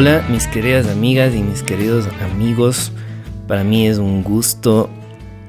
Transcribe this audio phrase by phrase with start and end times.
[0.00, 2.90] Hola mis queridas amigas y mis queridos amigos,
[3.46, 4.88] para mí es un gusto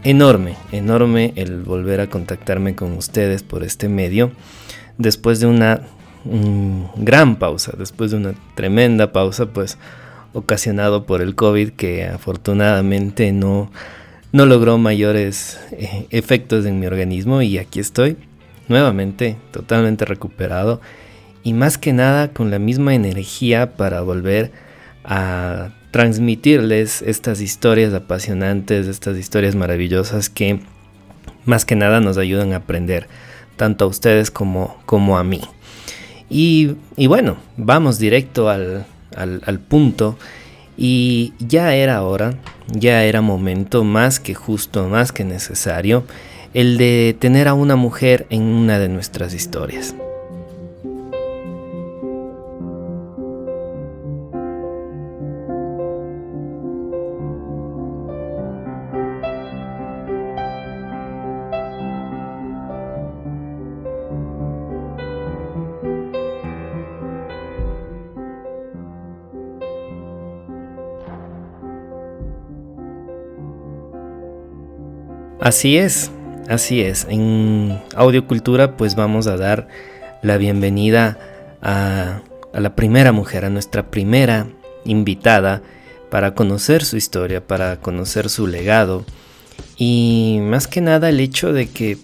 [0.03, 4.33] enorme, enorme el volver a contactarme con ustedes por este medio
[4.97, 5.83] después de una
[6.97, 9.77] gran pausa, después de una tremenda pausa pues
[10.33, 13.71] ocasionado por el COVID que afortunadamente no,
[14.33, 18.17] no logró mayores eh, efectos en mi organismo y aquí estoy
[18.67, 20.81] nuevamente totalmente recuperado
[21.43, 24.51] y más que nada con la misma energía para volver
[25.03, 30.59] a transmitirles estas historias apasionantes, estas historias maravillosas que
[31.45, 33.07] más que nada nos ayudan a aprender,
[33.57, 35.41] tanto a ustedes como, como a mí.
[36.29, 40.17] Y, bueno, vamos directo al, al punto
[40.77, 42.35] y ya era hora,
[42.67, 46.05] ya era momento más que justo, más que necesario,
[46.53, 49.93] el de tener a una mujer en una de nuestras historias.
[75.41, 76.11] Así es,
[76.49, 77.07] así es.
[77.09, 79.67] En Audiocultura pues vamos a dar
[80.21, 81.17] la bienvenida
[81.63, 82.21] a,
[82.53, 84.45] la primera mujer, a nuestra primera
[84.85, 85.63] invitada
[86.11, 89.03] para conocer su historia, para conocer su legado
[89.77, 91.97] y más que nada el hecho de que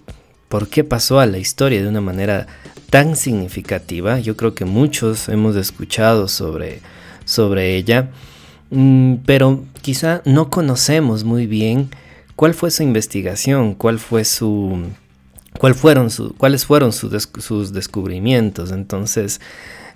[0.49, 2.47] por qué pasó a la historia de una manera
[2.89, 4.17] tan significativa.
[4.17, 6.79] Yo creo que muchos hemos escuchado sobre,
[7.23, 8.09] sobre ella,
[8.71, 11.91] mm, pero quizá no conocemos muy bien
[12.37, 13.73] ¿Cuál fue su investigación?
[13.73, 14.91] ¿Cuál fue su,
[15.57, 18.71] cuál fueron su, ¿Cuáles fueron sus descubrimientos?
[18.71, 19.41] Entonces,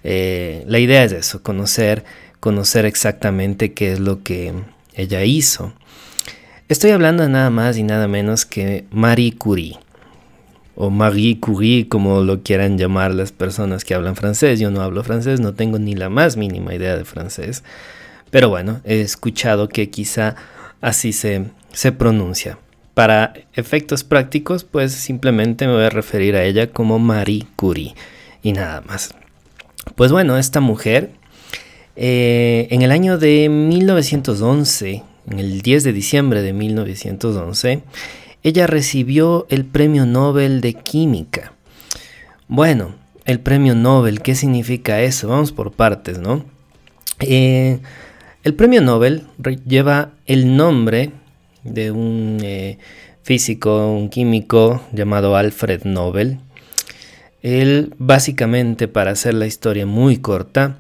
[0.04, 2.04] eh, la idea es eso, conocer,
[2.40, 4.54] conocer exactamente qué es lo que
[4.96, 5.74] ella hizo.
[6.68, 9.78] Estoy hablando de nada más y nada menos que Marie Curie,
[10.76, 14.60] o Marie Curie, como lo quieran llamar las personas que hablan francés.
[14.60, 17.64] Yo no hablo francés, no tengo ni la más mínima idea de francés.
[18.32, 20.36] Pero bueno, he escuchado que quizá
[20.82, 22.58] así se, se pronuncia.
[22.94, 27.96] Para efectos prácticos, pues simplemente me voy a referir a ella como Marie Curie
[28.44, 29.16] y nada más.
[29.96, 31.12] Pues bueno, esta mujer
[31.96, 37.84] eh, en el año de 1911, en el 10 de diciembre de 1911,
[38.44, 41.54] ella recibió el Premio Nobel de Química.
[42.48, 42.96] Bueno,
[43.26, 45.28] el Premio Nobel, ¿qué significa eso?
[45.28, 46.44] Vamos por partes, ¿no?
[47.20, 47.80] Eh,
[48.44, 49.28] el Premio Nobel
[49.68, 51.12] lleva el nombre
[51.64, 52.78] de un eh,
[53.24, 56.40] físico, un químico llamado Alfred Nobel.
[57.42, 60.78] Él, básicamente, para hacer la historia muy corta,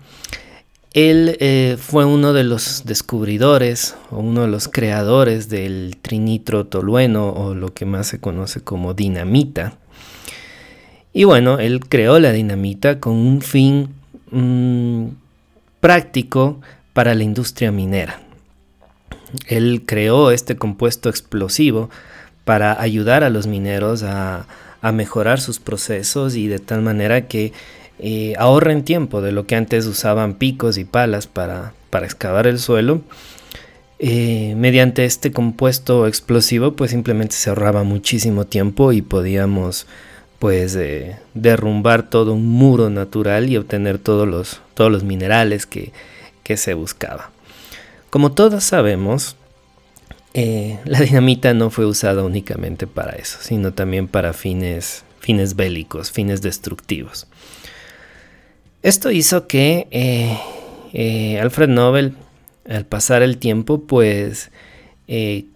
[0.93, 7.55] él eh, fue uno de los descubridores o uno de los creadores del trinitrotolueno o
[7.55, 9.77] lo que más se conoce como dinamita.
[11.13, 13.89] Y bueno, él creó la dinamita con un fin
[14.31, 15.07] mm,
[15.79, 16.59] práctico
[16.93, 18.19] para la industria minera.
[19.47, 21.89] Él creó este compuesto explosivo
[22.45, 24.47] para ayudar a los mineros a,
[24.93, 27.53] mejorar sus procesos y de tal manera que
[27.99, 33.01] eh, ahorren tiempo de lo que antes usaban picos y palas para, excavar el suelo.
[33.99, 39.85] Eh, mediante este compuesto explosivo pues simplemente se ahorraba muchísimo tiempo y podíamos
[40.39, 45.91] pues eh, derrumbar todo un muro natural y obtener todos los, todos los minerales que,
[46.41, 47.29] que se buscaba.
[48.11, 49.37] Como todos sabemos,
[50.33, 56.11] eh, la dinamita no fue usada únicamente para eso, sino también para fines, fines bélicos,
[56.11, 57.27] fines destructivos.
[58.83, 60.37] Esto hizo que eh,
[60.91, 62.15] eh, Alfred Nobel,
[62.67, 64.51] al pasar el tiempo, pues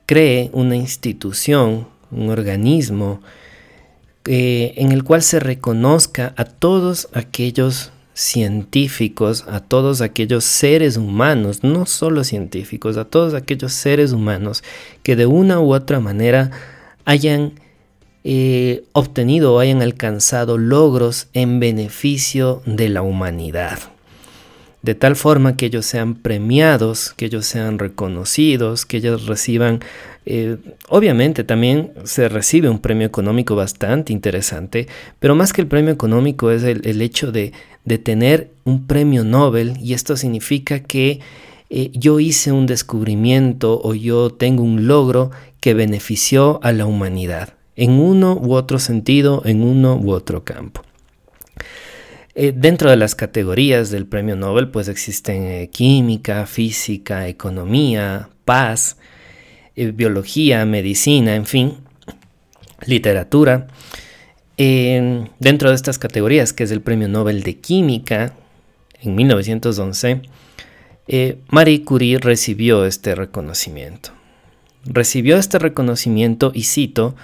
[0.06, 3.22] cree una institución, un organismo,
[4.26, 11.86] en el cual se reconozca a todos aquellos científicos, a todos aquellos seres humanos, no
[11.86, 14.64] solo científicos, a todos aquellos seres humanos
[15.04, 16.50] que de una u otra manera
[17.04, 17.60] hayan
[18.24, 23.80] eh, obtenido o hayan alcanzado logros en beneficio de la humanidad.
[24.82, 29.82] De tal forma que ellos sean premiados, que ellos sean reconocidos, que ellos reciban
[30.26, 30.58] eh,
[30.90, 34.88] obviamente también se recibe un premio económico bastante interesante,
[35.20, 37.52] pero más que el premio económico es el, hecho de,
[38.04, 41.20] tener un premio Nobel y esto significa que
[41.70, 45.30] eh, yo hice un descubrimiento o yo tengo un logro
[45.60, 50.82] que benefició a la humanidad en uno u otro sentido, en uno u otro campo.
[52.34, 58.98] Eh, dentro de las categorías del premio Nobel, pues existen química, física, economía, paz,
[59.76, 61.78] eh, biología, medicina, en fin,
[62.86, 63.68] literatura.
[64.58, 68.34] dentro de estas categorías, que es el premio Nobel de Química,
[69.02, 70.22] en 1911,
[71.50, 74.12] Marie Curie recibió este reconocimiento.
[74.86, 77.16] Recibió este reconocimiento, y cito,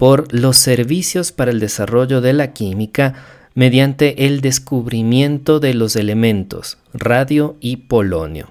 [0.00, 3.14] por los servicios para el desarrollo de la química
[3.54, 8.50] mediante el descubrimiento de los elementos radio y polonio.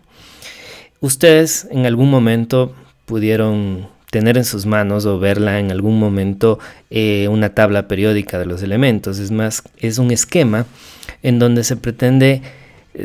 [1.00, 2.76] Ustedes en algún momento
[3.10, 6.60] pudieron tener en sus manos o verla en algún momento
[6.92, 9.18] eh, una tabla periódica de los elementos.
[9.18, 10.68] Es más, es un esquema
[11.24, 12.44] en donde se pretende,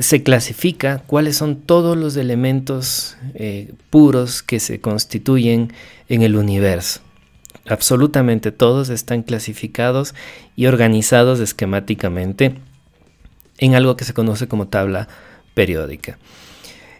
[0.00, 5.72] se clasifica cuáles son todos los elementos eh, puros que se constituyen
[6.10, 7.00] en el universo.
[7.66, 10.14] Absolutamente todos están clasificados
[10.54, 12.56] y organizados esquemáticamente
[13.56, 15.08] en algo que se conoce como tabla
[15.54, 16.18] periódica.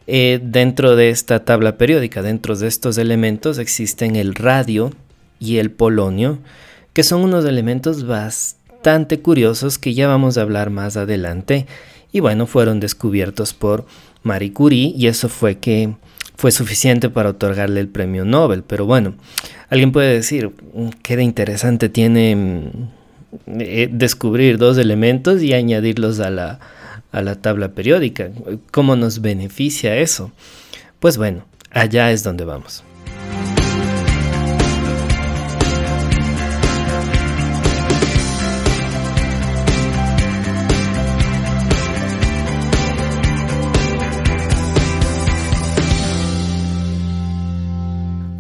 [0.07, 4.93] Eh, dentro de esta tabla periódica, dentro de estos elementos, existen el radio
[5.41, 6.39] y el polonio,
[6.93, 11.67] que son unos elementos bastante curiosos que ya vamos a hablar más adelante.
[12.13, 13.87] Y bueno, fueron descubiertos por
[14.23, 15.95] Marie Curie y eso fue que
[16.37, 18.63] fue suficiente para otorgarle el premio Nobel.
[18.63, 19.15] Pero bueno,
[19.71, 26.21] alguien puede decir, mm, qué de interesante tiene mm, eh, descubrir dos elementos y añadirlos
[26.21, 26.61] a la,
[27.15, 28.31] a la tabla periódica.
[28.73, 30.33] ¿Cómo nos beneficia eso?
[30.99, 32.83] Pues bueno, allá es donde vamos.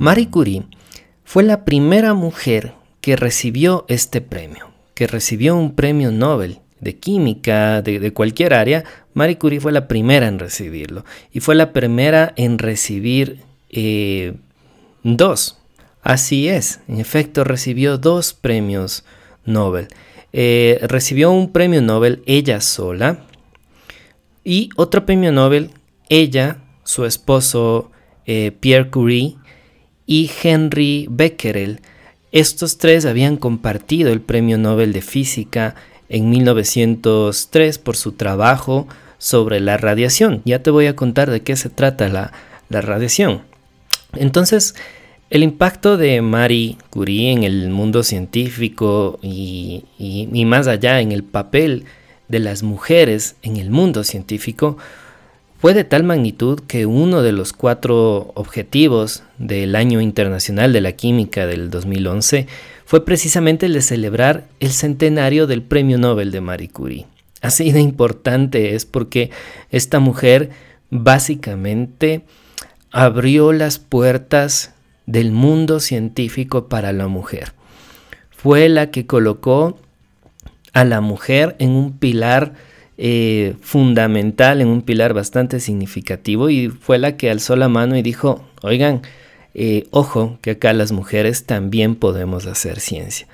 [0.01, 0.65] Marie Curie
[1.23, 7.83] fue la primera mujer que recibió este premio, que recibió un premio Nobel de química,
[7.83, 8.85] de, cualquier área.
[9.15, 13.41] Marie Curie fue la primera en recibirlo y fue la primera en recibir
[13.71, 14.35] eh,
[15.03, 15.59] dos.
[16.03, 19.05] Así es, en efecto recibió dos premios
[19.45, 19.89] Nobel.
[20.33, 23.25] Eh, recibió un premio Nobel ella sola
[24.45, 25.71] y otro premio Nobel
[26.09, 27.91] ella, su esposo
[28.27, 29.37] eh, Pierre Curie
[30.07, 31.81] y Henry Becquerel.
[32.33, 35.77] Estos tres habían compartido el Premio Nobel de Física
[36.09, 38.87] en 1903 por su trabajo
[39.19, 40.43] sobre la radiación.
[40.45, 42.33] Ya te voy a contar de qué se trata la,
[42.71, 43.43] radiación.
[44.15, 44.75] Entonces,
[45.31, 51.23] el impacto de Marie Curie en el mundo científico y, y más allá en el
[51.23, 51.85] papel
[52.29, 54.77] de las mujeres en el mundo científico
[55.65, 60.93] fue de tal magnitud que uno de los cuatro objetivos del Año Internacional de la
[60.93, 62.47] Química del 2011
[62.85, 67.07] fue precisamente el de celebrar el centenario del Premio Nobel de Marie Curie.
[67.41, 69.31] Así de importante es porque
[69.71, 70.51] esta mujer
[70.91, 72.23] básicamente
[72.91, 74.73] abrió las puertas
[75.07, 77.53] del mundo científico para la mujer.
[78.31, 79.79] Fue la que colocó
[80.73, 82.55] a la mujer en un pilar
[82.97, 88.03] eh, fundamental, en un pilar bastante significativo y fue la que alzó la mano y
[88.03, 89.03] dijo, oigan,
[89.91, 93.27] ojo, que acá las mujeres también podemos hacer ciencia.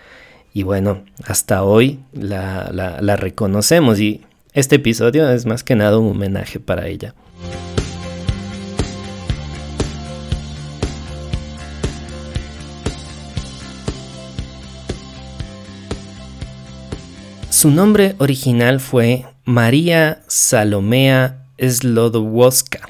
[0.53, 4.23] Y bueno, hasta hoy la, la reconocemos y
[4.53, 7.15] este episodio es más que nada un homenaje para ella.
[17.61, 22.89] Su nombre original fue María Salomea Slodowska.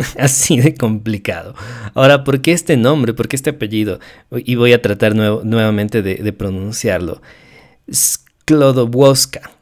[0.18, 1.54] Así de complicado.
[1.94, 3.14] Ahora, ¿por qué este nombre?
[3.14, 4.00] ¿Por qué este apellido?
[4.30, 7.22] Y voy a tratar nuevamente de, pronunciarlo.
[7.92, 9.52] Sklodowska.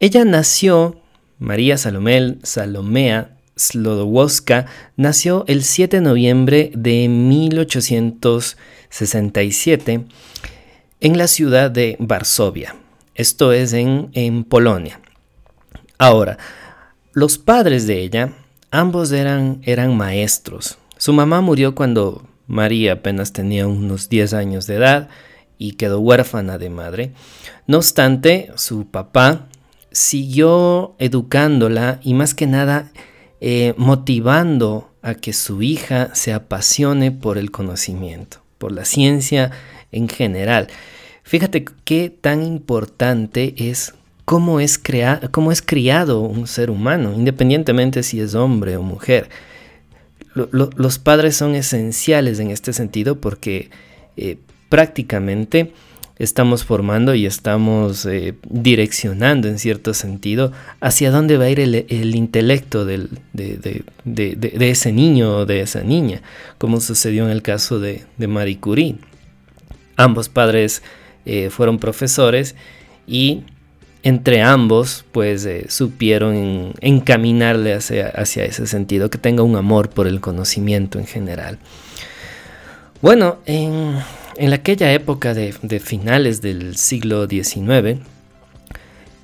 [0.00, 1.00] Ella nació,
[1.38, 10.04] María Salomé, Salomea Slodowska, nació el 7 de noviembre de 1867
[11.00, 12.76] en la ciudad de Varsovia.
[13.14, 14.98] Esto es en Polonia.
[15.98, 16.38] Ahora,
[17.12, 18.32] los padres de ella,
[18.70, 20.78] ambos eran, eran maestros.
[20.96, 25.08] Su mamá murió cuando María apenas tenía unos 10 años de edad
[25.58, 27.12] y quedó huérfana de madre.
[27.66, 29.46] No obstante, su papá
[29.92, 32.90] siguió educándola y más que nada
[33.40, 39.50] eh, motivando a que su hija se apasione por el conocimiento, por la ciencia
[39.92, 40.68] en general.
[41.22, 43.94] Fíjate qué tan importante es
[44.30, 44.80] cómo es,
[45.32, 49.28] cómo es criado un ser humano, independientemente si es hombre o mujer.
[50.36, 53.70] los padres son esenciales en este sentido porque
[54.16, 54.36] eh,
[54.68, 55.72] prácticamente
[56.20, 62.14] estamos formando y estamos eh, direccionando en cierto sentido hacia dónde va a ir el,
[62.14, 63.08] intelecto de,
[64.60, 66.22] ese niño o de esa niña,
[66.56, 68.94] como sucedió en el caso de, Marie Curie.
[69.96, 70.84] Ambos padres
[71.26, 72.54] eh, fueron profesores
[73.08, 73.42] y
[74.02, 80.20] entre ambos pues eh, supieron encaminarle hacia, ese sentido, que tenga un amor por el
[80.20, 81.58] conocimiento en general.
[83.02, 84.02] Bueno, en,
[84.52, 88.00] aquella época de, finales del siglo XIX,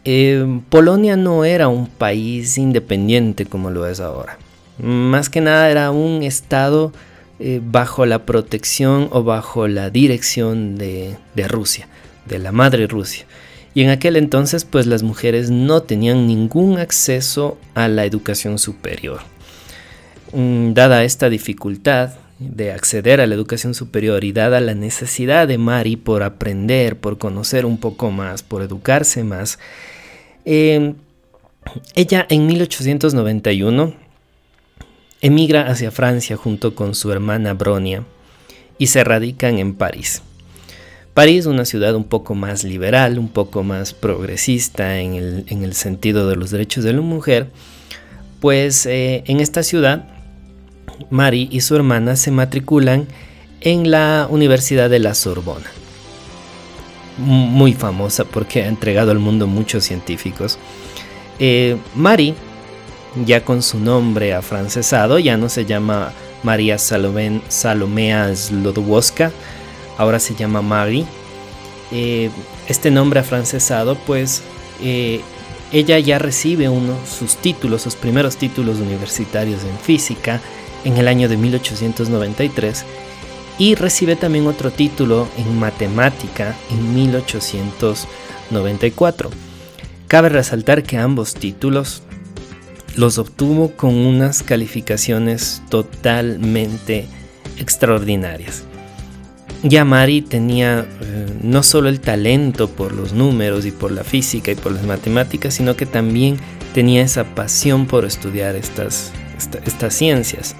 [0.04, 4.38] eh, Polonia no era un país independiente como lo es ahora.
[4.78, 6.92] Más que nada era un estado
[7.38, 11.18] eh, bajo la protección o bajo la dirección de,
[11.48, 11.86] Rusia,
[12.24, 13.26] de la madre Rusia.
[13.76, 19.20] Y en aquel entonces pues las mujeres no tenían ningún acceso a la educación superior.
[20.32, 25.58] Mm, dada esta dificultad, de acceder a la educación superior y dada la necesidad de
[25.58, 29.58] Mari por aprender, por conocer un poco más, por educarse más,
[30.46, 30.94] em,
[31.94, 33.92] ella en 1891
[35.20, 38.04] emigra hacia Francia junto con su hermana Bronia
[38.78, 40.22] y se radican en París.
[41.16, 45.14] París, una ciudad un poco más liberal, un poco más progresista en
[45.48, 47.48] el, sentido de los derechos de la mujer,
[48.38, 50.04] pues eh, en esta ciudad
[51.08, 53.06] Mari y su hermana se matriculan
[53.62, 55.64] en la Universidad de la Sorbona.
[57.16, 60.58] Muy famosa porque ha entregado al mundo muchos científicos.
[61.38, 62.34] Eh, Mari,
[63.24, 69.32] ya con su nombre afrancesado, ya no se llama María Salomea Slodowska,
[69.98, 71.06] ahora se llama Mari.
[71.92, 72.30] Eh,
[72.68, 74.42] este nombre afrancesado, pues
[74.82, 75.20] eh,
[75.72, 80.40] ella ya recibe uno, sus títulos, sus primeros títulos universitarios en física,
[80.84, 82.84] en el año de 1893
[83.58, 89.30] y recibe también otro título en matemática en 1894.
[90.08, 92.02] Cabe resaltar que ambos títulos
[92.96, 97.06] los obtuvo con unas calificaciones totalmente
[97.58, 98.64] extraordinarias.
[99.62, 104.52] Ya Mari tenía eh, no solo el talento por los números y por la física
[104.52, 106.38] y por las matemáticas, sino que también
[106.74, 109.12] tenía esa pasión por estudiar estas,
[109.64, 110.54] estas ciencias.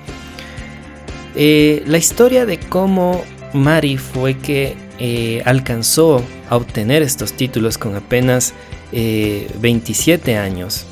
[1.35, 3.23] Eh, la historia de cómo
[3.53, 8.55] Mari fue que eh, alcanzó a obtener estos títulos con apenas
[8.93, 10.87] 27 eh, años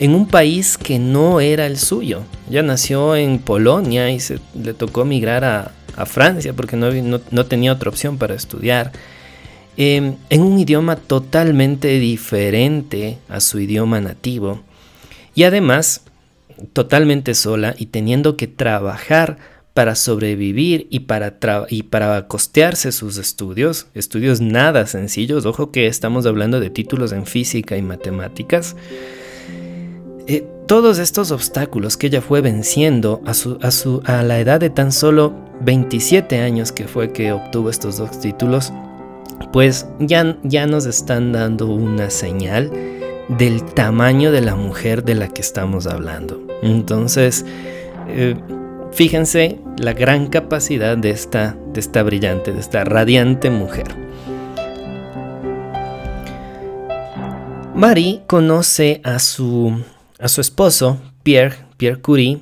[0.00, 2.22] en un país que no era el suyo.
[2.48, 5.72] Ya nació en Polonia y se, le tocó emigrar a,
[6.06, 6.92] Francia porque no,
[7.32, 8.92] no, tenía otra opción para estudiar.
[9.76, 14.62] Em, en un idioma totalmente diferente a su idioma nativo.
[15.34, 16.02] Y además,
[16.72, 19.38] totalmente sola y teniendo que trabajar
[19.74, 21.36] para sobrevivir y para,
[21.68, 27.26] y para costearse sus estudios, estudios nada sencillos, ojo que estamos hablando de títulos en
[27.26, 28.74] física y matemáticas,
[30.28, 34.60] eh, todos estos obstáculos que ella fue venciendo a, su, a, su, a la edad
[34.60, 38.72] de tan solo 27 años que fue que obtuvo estos dos títulos,
[39.52, 42.70] pues ya, ya nos están dando una señal
[43.28, 46.40] del tamaño de la mujer de la que estamos hablando.
[46.62, 47.44] Entonces,
[48.08, 48.36] eh,
[48.92, 53.86] Fíjense la gran capacidad de esta, de esta brillante, de esta radiante mujer.
[57.74, 59.84] Marie conoce a su,
[60.18, 62.38] a su esposo, Pierre, Pierre Curie,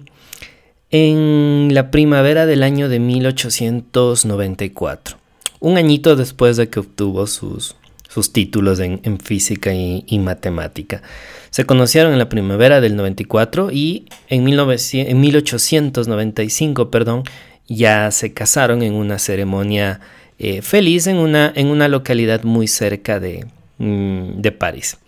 [0.90, 5.16] en la primavera del año de 1894,
[5.61, 7.76] un añito después de que obtuvo sus,
[8.09, 11.02] sus títulos en, física y, matemática.
[11.50, 17.23] Se conocieron en la primavera del 94 y en, 1895 perdón,
[17.68, 20.00] ya se casaron en una ceremonia
[20.38, 23.47] eh, feliz en una, en una, localidad muy cerca de,
[23.78, 24.99] mm, de París.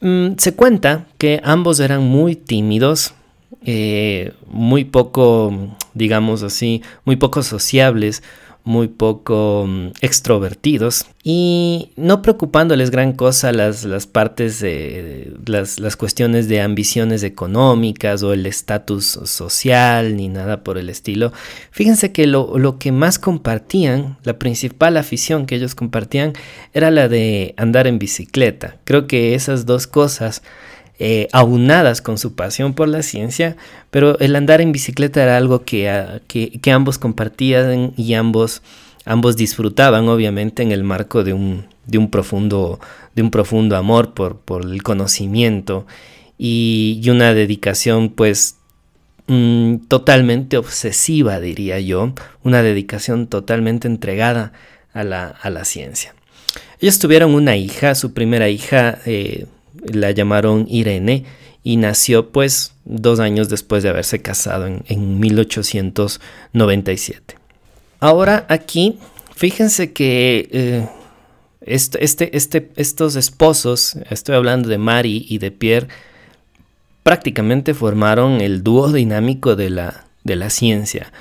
[0.00, 3.14] Mm, se cuenta que ambos eran muy tímidos,
[3.64, 5.52] eh, muy poco,
[5.94, 8.22] digamos así, muy poco sociables,
[8.68, 15.96] muy poco mm, extrovertidos y no preocupándoles gran cosa las, las partes de las, las,
[15.96, 21.32] cuestiones de ambiciones económicas o el estatus social ni nada por el estilo.
[21.70, 26.34] Fíjense que lo, lo que más compartían, la principal afición que ellos compartían
[26.74, 28.76] era la de andar en bicicleta.
[28.84, 30.42] Creo que esas dos cosas
[31.00, 33.56] eh, aunadas con su pasión por la ciencia,
[33.90, 38.62] pero el andar en bicicleta era algo que, ah, que, ambos compartían y ambos,
[39.04, 42.80] ambos disfrutaban, obviamente, en el marco de un, de un, profundo,
[43.14, 45.86] de un profundo amor por, por el conocimiento
[46.36, 48.56] y, una dedicación, pues,
[49.28, 52.12] mm, totalmente obsesiva, diría yo,
[52.42, 54.52] una dedicación totalmente entregada
[54.92, 56.14] a la, ciencia.
[56.80, 59.46] Ellos tuvieron una hija, su primera hija eh,
[59.84, 61.24] la llamaron Irene
[61.62, 67.36] y nació pues dos años después de haberse casado en, 1897.
[68.00, 68.98] Ahora aquí,
[69.34, 70.88] fíjense que
[71.68, 75.88] este, este, este, estos esposos, estoy hablando de Mari y de Pierre,
[77.02, 81.12] prácticamente formaron el dúo dinámico de la, de la ciencia.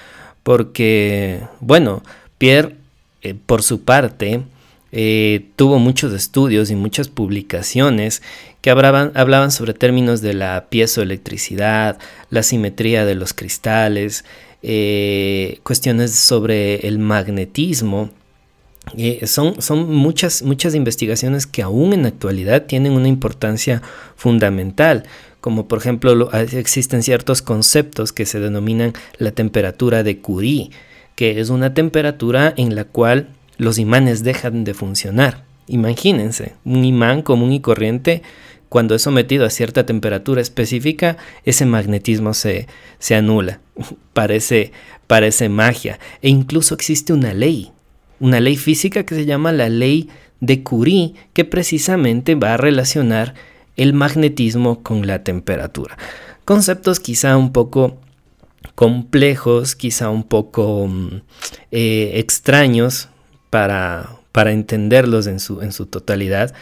[0.44, 2.04] Porque, bueno,
[2.38, 2.76] Pierre,
[3.22, 4.44] eh, por su parte,
[4.92, 8.22] eh, tuvo muchos estudios y muchas publicaciones
[8.62, 11.98] que hablaban, sobre términos de la piezoelectricidad,
[12.30, 14.26] la simetría de los cristales,
[14.64, 18.10] eh, cuestiones sobre el magnetismo.
[19.26, 23.82] son, son muchas, muchas investigaciones que aún en la actualidad tienen una importancia
[24.16, 25.04] fundamental
[25.48, 30.72] como por ejemplo existen ciertos conceptos que se denominan la temperatura de Curie,
[31.16, 35.44] que es una temperatura en la cual los imanes dejan de funcionar.
[35.68, 38.22] Imagínense, un imán común y corriente,
[38.70, 42.68] cuando es sometido a cierta temperatura específica, ese magnetismo se,
[43.00, 43.60] se anula.
[44.14, 44.72] parece,
[45.08, 46.00] parece magia.
[46.22, 47.72] E incluso existe una ley,
[48.20, 50.10] una ley física que se llama la ley
[50.40, 53.34] de Curie, que precisamente va a relacionar
[53.76, 55.98] el magnetismo con la temperatura.
[56.46, 57.98] Conceptos quizá un poco
[58.76, 61.22] complejos, quizá un poco mm,
[61.72, 63.10] eh, extraños
[63.50, 66.54] para, para entenderlos en su, en su, totalidad.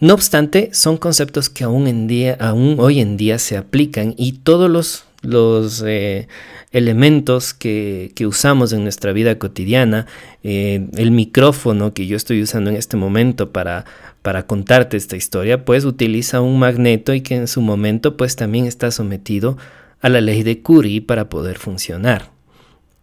[0.00, 4.32] No obstante, son conceptos que aún, en día, aún hoy en día se aplican y
[4.32, 6.28] todos los, los eh,
[6.70, 10.06] elementos que, usamos en nuestra vida cotidiana,
[10.44, 13.84] eh, el micrófono que yo estoy usando en este momento para
[14.28, 18.66] para contarte esta historia, pues utiliza un magneto y que en su momento pues también
[18.66, 19.56] está sometido
[20.00, 22.30] a la ley de Curie para poder funcionar.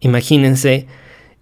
[0.00, 0.86] Imagínense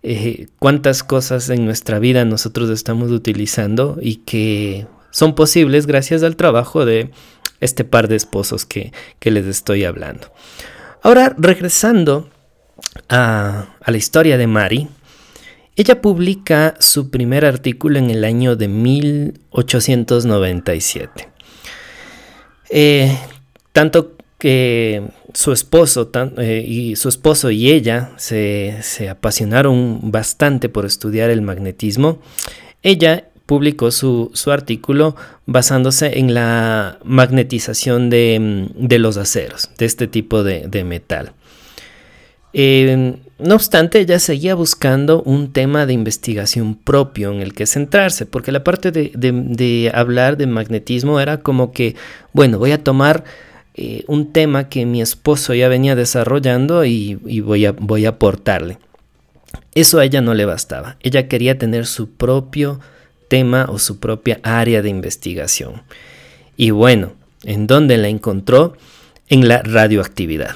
[0.07, 6.37] eh, cuántas cosas en nuestra vida nosotros estamos utilizando y que son posibles gracias al
[6.37, 7.11] trabajo de
[7.61, 10.31] este par de esposos que, les estoy hablando.
[11.03, 12.29] Ahora, regresando
[13.09, 14.88] a, a la historia de Mari,
[15.75, 21.31] ella publica su primer artículo en el año de 1897.
[22.69, 23.19] Eh,
[23.73, 24.19] tanto
[25.33, 28.76] su esposo eh, y su esposo y ella se,
[29.11, 32.20] apasionaron bastante por estudiar el magnetismo.
[32.83, 40.85] Ella publicó su, artículo basándose en la magnetización de, los aceros, de este tipo de
[40.85, 41.33] metal.
[42.57, 48.26] Eh, no obstante, ella seguía buscando un tema de investigación propio en el que centrarse,
[48.26, 51.96] porque la parte de, hablar de magnetismo era como que,
[52.33, 53.24] bueno, voy a tomar
[53.77, 58.79] eh, un tema que mi esposo ya venía desarrollando y, voy, a, voy a aportarle.
[59.75, 60.97] Eso a ella no le bastaba.
[61.01, 62.81] Ella quería tener su propio
[63.29, 65.83] tema o su propia área de investigación.
[66.57, 68.77] Y bueno, ¿en dónde la encontró?
[69.29, 70.55] En la radioactividad.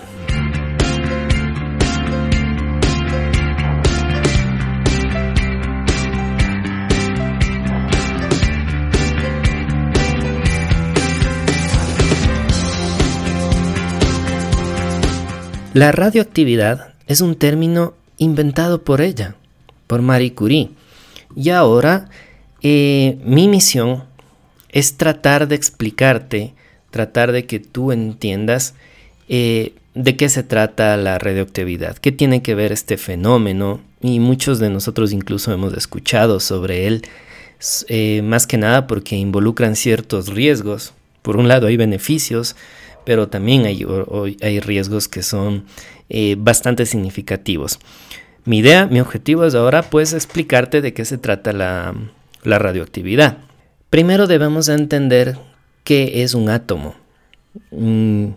[15.75, 19.35] La radioactividad es un término inventado por ella,
[19.87, 20.71] por Marie Curie.
[21.37, 22.09] Y ahora
[22.63, 24.05] eh, mi misión
[24.71, 26.55] es tratar de explicarte,
[26.91, 28.75] tratar de que tú entiendas
[29.29, 33.81] eh, de qué se trata la radioactividad, qué tiene que ver este fenómeno.
[34.01, 37.03] Y muchos de nosotros incluso hemos escuchado sobre él,
[37.89, 40.95] eh, más que nada porque involucran ciertos riesgos.
[41.21, 42.57] Por un lado hay beneficios,
[43.09, 43.87] pero también hay,
[44.42, 45.64] hay riesgos que son
[46.11, 47.79] eh, bastante significativos.
[48.44, 51.94] Mi idea, mi objetivo es ahora pues explicarte de qué se trata la,
[52.44, 53.38] radioactividad.
[53.88, 55.38] Primero debemos entender
[55.85, 56.97] qué es un átomo.
[57.71, 58.33] Mm,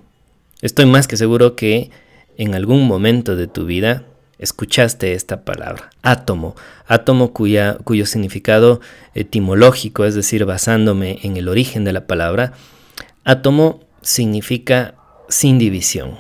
[0.62, 1.92] estoy más que seguro que
[2.38, 4.06] en algún momento de tu vida
[4.40, 6.56] escuchaste esta palabra, átomo,
[6.88, 8.80] átomo cuya, cuyo significado
[9.16, 12.54] etimológico, es decir, basándome en el origen de la palabra,
[13.26, 14.96] átomo significa
[15.30, 16.18] sin división.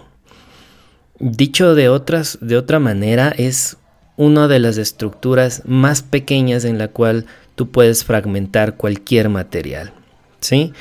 [1.19, 3.77] Dicho de, otras, de otra manera, es
[4.17, 9.93] una de las estructuras más pequeñas en la cual tú puedes fragmentar cualquier material.
[10.39, 10.73] ¿sí?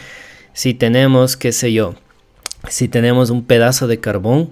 [0.52, 1.94] Si tenemos, qué sé yo,
[2.68, 4.50] si tenemos un pedazo de carbón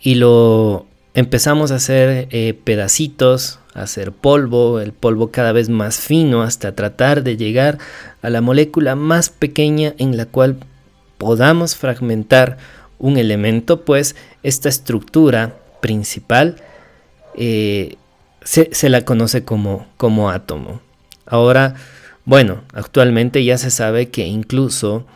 [0.00, 5.98] y lo empezamos a hacer eh, pedacitos, a hacer polvo, el polvo cada vez más
[5.98, 7.78] fino hasta tratar de llegar
[8.22, 10.58] a la molécula más pequeña en la cual
[11.18, 12.56] podamos fragmentar
[12.98, 16.56] un elemento, pues esta estructura principal
[17.34, 17.96] eh,
[18.42, 20.80] se, la conoce como, como átomo.
[21.26, 21.74] Ahora,
[22.24, 25.06] bueno, actualmente ya se sabe que incluso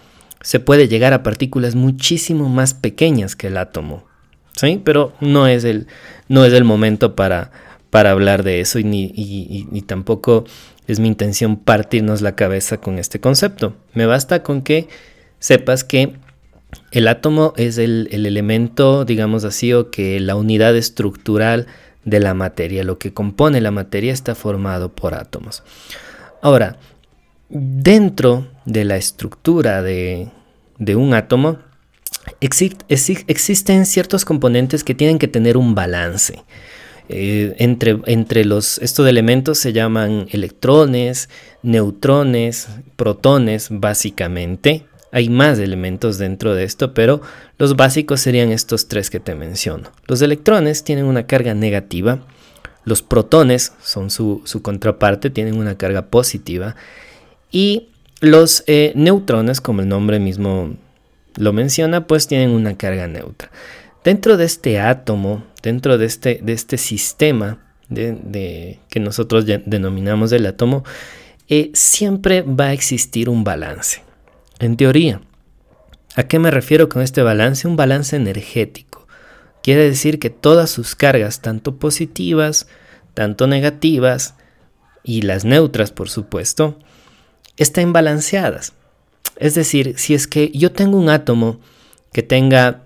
[0.43, 4.05] se puede llegar a partículas muchísimo más pequeñas que el átomo.
[4.55, 4.81] ¿Sí?
[4.85, 5.87] Pero no es el,
[6.29, 7.51] no es el momento para,
[7.93, 10.45] para hablar de eso y ni, tampoco
[10.87, 13.77] es mi intención partirnos la cabeza con este concepto.
[13.95, 14.89] Me basta con que
[15.43, 16.15] sepas que
[16.93, 21.67] el átomo es el, el, elemento, digamos así, o que la unidad estructural
[22.05, 25.63] de la materia, lo que compone la materia está formado por átomos.
[26.41, 26.79] Ahora,
[27.49, 30.31] dentro de la estructura de,
[30.97, 31.59] un átomo,
[32.41, 36.43] existen ciertos componentes que tienen que tener un balance.
[37.09, 41.29] Eh, entre, entre los, estos elementos se llaman electrones,
[41.63, 44.87] neutrones, protones, básicamente.
[45.13, 47.21] Hay más elementos dentro de esto, pero
[47.59, 49.91] los básicos serían estos tres que te menciono.
[50.07, 52.25] Los electrones tienen una carga negativa,
[52.85, 56.77] los protones son su, contraparte, tienen una carga positiva,
[57.51, 60.77] y los eh, neutrones, como el nombre mismo
[61.37, 63.51] lo menciona, pues tienen una carga neutra.
[64.05, 67.59] Dentro de este átomo, dentro de este, este sistema
[67.95, 70.85] que nosotros denominamos el átomo,
[71.49, 74.01] eh, siempre va a existir un balance.
[74.63, 75.21] En teoría,
[76.15, 77.67] ¿a qué me refiero con este balance?
[77.67, 79.09] Un balance energético.
[79.61, 82.69] Quiere decir que todas sus cargas, tanto positivas,
[83.13, 84.37] tanto negativas,
[85.03, 86.79] y las neutras, por supuesto,
[87.57, 88.73] estén balanceadas.
[89.35, 91.59] Es decir, si es que yo tengo un átomo
[92.13, 92.85] que tenga,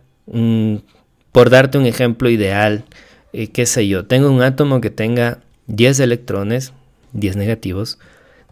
[1.30, 2.86] por darte un ejemplo ideal,
[3.34, 6.72] eh, qué sé yo, tengo un átomo que tenga 10 electrones,
[7.12, 7.98] 10 negativos,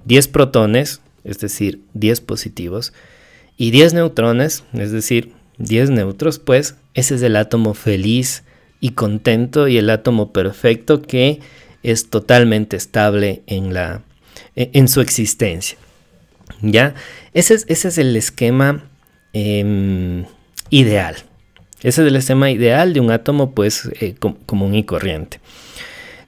[0.05, 2.93] 10 protones, es decir, 10 positivos,
[3.57, 8.43] y 10 neutrones, es decir, 10 neutros, pues ese es el átomo feliz
[8.81, 11.41] y contento y el átomo perfecto que
[11.83, 14.03] es totalmente estable en, la,
[14.57, 15.79] e, en su existencia.
[16.61, 16.95] ¿Ya?
[17.33, 18.85] Ese es, ese es el esquema
[19.33, 20.25] em,
[20.71, 21.17] ideal.
[21.83, 24.15] Ese es el esquema ideal de un átomo pues eh,
[24.47, 25.41] común y corriente.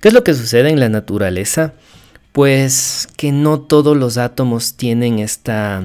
[0.00, 1.72] ¿Qué es lo que sucede en la naturaleza?
[2.32, 5.82] Pues que no todos los átomos tienen esta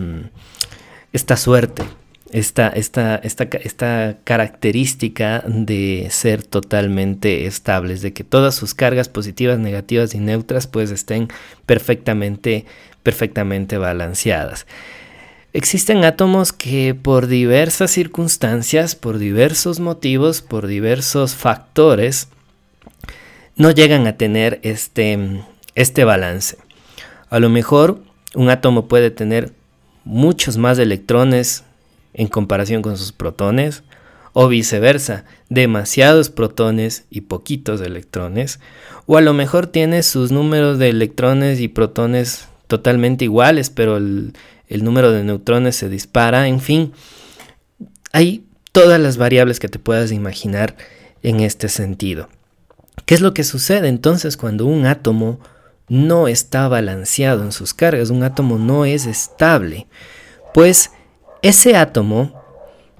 [1.13, 1.83] esta suerte,
[2.31, 9.59] esta, esta, esta, esta, característica de ser totalmente estables, de que todas sus cargas positivas,
[9.59, 11.27] negativas y neutras pues estén
[11.65, 12.65] perfectamente,
[13.03, 14.65] perfectamente balanceadas.
[15.53, 22.29] Existen átomos que por diversas circunstancias, por diversos motivos, por diversos factores,
[23.57, 25.43] no llegan a tener este,
[25.75, 26.57] este balance.
[27.29, 28.01] A lo mejor
[28.33, 29.51] un átomo puede tener
[30.03, 31.63] muchos más electrones
[32.13, 33.83] en comparación con sus protones,
[34.33, 38.59] o viceversa, demasiados protones y poquitos electrones,
[39.05, 44.33] o a lo mejor tiene sus números de electrones y protones totalmente iguales, pero el,
[44.69, 46.93] número de neutrones se dispara, en fin,
[48.13, 50.77] hay todas las variables que te puedas imaginar
[51.23, 52.29] en este sentido.
[53.05, 55.39] ¿Qué es lo que sucede entonces cuando un átomo
[55.91, 59.87] no está balanceado en sus cargas, un átomo no es estable,
[60.53, 60.91] pues
[61.41, 62.41] ese átomo,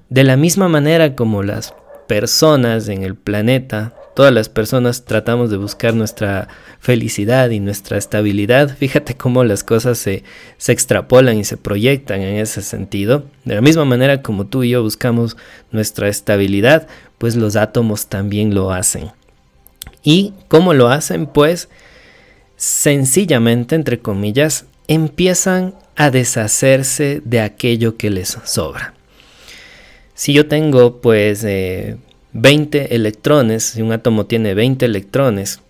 [0.09, 1.73] de la misma manera como las
[2.09, 6.49] personas en el planeta, todas las personas tratamos de buscar nuestra
[6.81, 10.25] felicidad y nuestra estabilidad, fíjate cómo las cosas se,
[10.57, 14.71] se extrapolan y se proyectan en ese sentido, de la misma manera como tú y
[14.71, 15.37] yo buscamos
[15.71, 19.13] nuestra estabilidad, pues los átomos también lo hacen.
[20.03, 21.25] ¿Y cómo lo hacen?
[21.25, 21.69] Pues
[22.61, 28.93] sencillamente, entre comillas, empiezan a deshacerse de aquello que les sobra.
[30.13, 31.97] Si yo tengo pues 20
[32.33, 35.61] eh, electrones, si un átomo tiene 20 electrones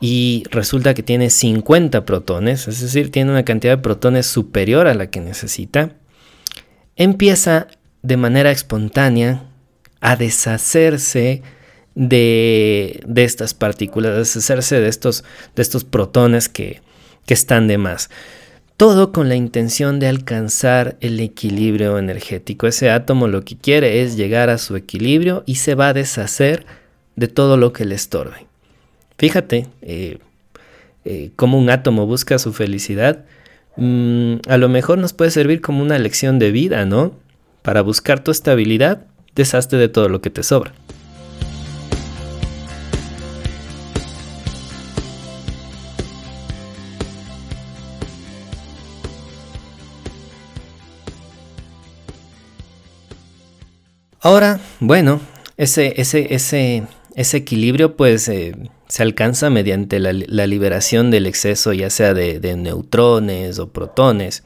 [0.00, 4.94] y resulta que tiene 50 protones, es decir, tiene una cantidad de protones superior a
[4.94, 5.90] la que necesita,
[6.94, 7.66] empieza
[8.02, 9.42] de manera espontánea
[10.00, 11.42] a deshacerse
[11.94, 15.24] de, estas partículas, deshacerse de estos,
[15.54, 16.80] de estos protones que,
[17.26, 18.10] que están de más.
[18.76, 22.66] Todo con la intención de alcanzar el equilibrio energético.
[22.66, 26.66] Ese átomo lo que quiere es llegar a su equilibrio y se va a deshacer
[27.14, 28.46] de todo lo que le estorbe.
[29.18, 30.18] Fíjate eh,
[31.04, 33.24] eh, cómo un átomo busca su felicidad.
[33.76, 37.14] Mm, a lo mejor nos puede servir como una lección de vida, ¿no?
[37.62, 40.72] Para buscar tu estabilidad, deshazte de todo lo que te sobra.
[54.22, 55.20] Ahora, bueno,
[55.56, 56.84] ese, ese, ese,
[57.16, 58.54] ese equilibrio pues eh,
[58.86, 64.44] se alcanza mediante la, liberación del exceso ya sea de, neutrones o protones.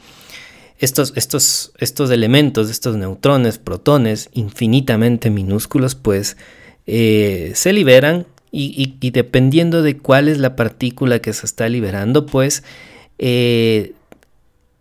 [0.78, 6.38] Estos, estos, estos, elementos, estos neutrones, protones infinitamente minúsculos pues
[6.86, 12.62] eh, se liberan y, dependiendo de cuál es la partícula que se está liberando pues
[13.18, 13.92] eh,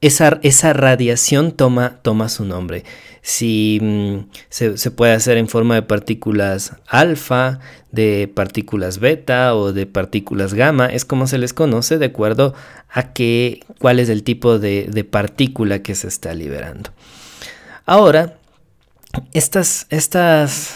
[0.06, 2.84] esa, esa, radiación toma, toma su nombre
[3.26, 4.18] si mm,
[4.50, 7.60] se, puede hacer en forma de partículas alfa,
[7.92, 12.54] de partículas beta o de partículas gamma, es como se les conoce de acuerdo
[12.88, 16.92] a qué, cuál es el tipo de, de partícula que se está liberando.
[17.88, 18.38] Ahora,
[19.34, 20.76] estas, estas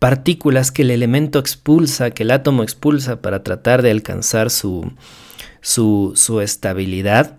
[0.00, 4.92] partículas que el elemento expulsa, que el átomo expulsa para tratar de alcanzar su,
[5.60, 7.38] su, estabilidad,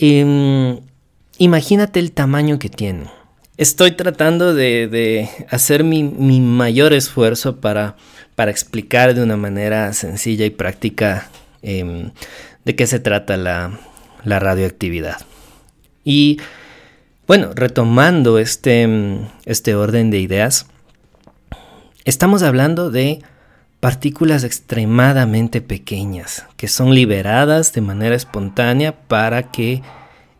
[0.00, 0.80] em,
[1.38, 3.08] imagínate el tamaño que tienen.
[3.56, 7.96] Estoy tratando de, hacer mi, mayor esfuerzo para,
[8.36, 11.28] explicar de una manera sencilla y práctica
[11.60, 12.12] em,
[12.64, 13.78] de qué se trata la,
[14.24, 15.18] radioactividad.
[16.04, 16.40] Y
[17.26, 18.88] bueno, retomando este,
[19.44, 20.66] este orden de ideas,
[22.04, 23.20] estamos hablando de
[23.80, 29.82] partículas extremadamente pequeñas que son liberadas de manera espontánea para que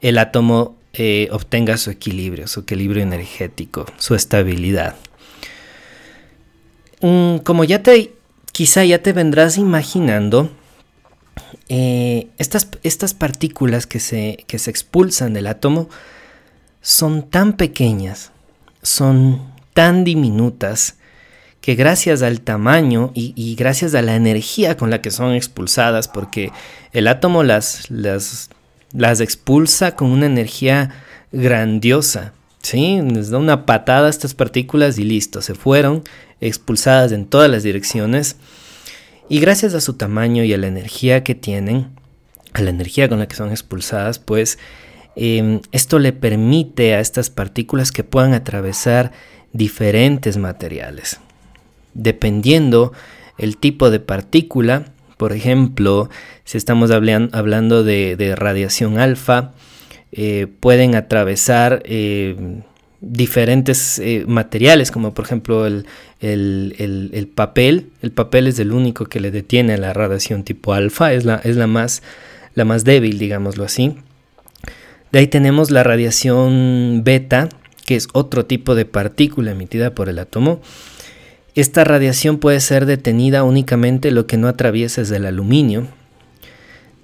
[0.02, 4.96] el átomo eh, obtenga su equilibrio, su equilibrio energético, su estabilidad.
[7.00, 8.12] Mm, como ya te,
[8.52, 10.50] quizá ya te vendrás imaginando,
[11.68, 15.88] eh, estas, estas, partículas que se, que se expulsan del átomo
[16.82, 18.32] son tan pequeñas,
[18.82, 19.40] son
[19.72, 20.96] tan diminutas,
[21.60, 26.52] que gracias al tamaño y, gracias a la energía con la que son expulsadas, porque
[26.92, 28.50] el átomo las, las
[28.92, 30.90] las expulsa con una energía
[31.32, 32.32] grandiosa.
[32.62, 33.00] ¿sí?
[33.02, 36.02] Les da una patada a estas partículas y listo, se fueron
[36.40, 38.36] expulsadas en todas las direcciones.
[39.28, 41.88] Y gracias a su tamaño y a la energía que tienen,
[42.52, 44.58] a la energía con la que son expulsadas, pues
[45.14, 49.12] em, esto le permite a estas partículas que puedan atravesar
[49.52, 51.20] diferentes materiales.
[51.94, 52.92] Dependiendo
[53.38, 56.08] el tipo de partícula, por ejemplo,
[56.44, 59.52] si estamos hablando de, radiación alfa,
[60.12, 62.62] eh, pueden atravesar eh,
[63.00, 65.86] diferentes eh, materiales, como por ejemplo el,
[67.34, 67.90] papel.
[68.02, 71.56] El papel es el único que le detiene a la radiación tipo alfa, es es
[71.56, 72.02] la, más,
[72.54, 73.96] la más débil, digámoslo así.
[75.12, 77.48] De ahí tenemos la radiación beta,
[77.84, 80.60] que es otro tipo de partícula emitida por el átomo.
[81.60, 85.88] Esta radiación puede ser detenida únicamente lo que no atraviesa es del aluminio.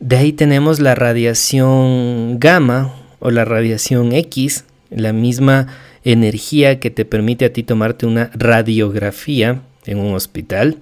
[0.00, 5.66] De ahí tenemos la radiación gamma o la radiación X, la misma
[6.04, 10.78] energía que te permite a ti tomarte una radiografía en un hospital.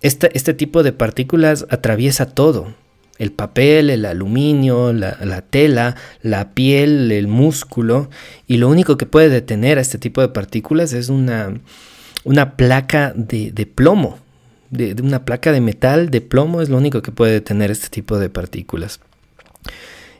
[0.00, 2.72] Este, tipo de partículas atraviesa todo.
[3.18, 8.08] El papel, el aluminio, la, tela, la piel, el músculo.
[8.46, 11.52] Y lo único que puede detener a este tipo de partículas es una,
[12.26, 14.18] una placa de, plomo,
[14.70, 18.18] de, una placa de metal de plomo es lo único que puede detener este tipo
[18.18, 19.00] de partículas.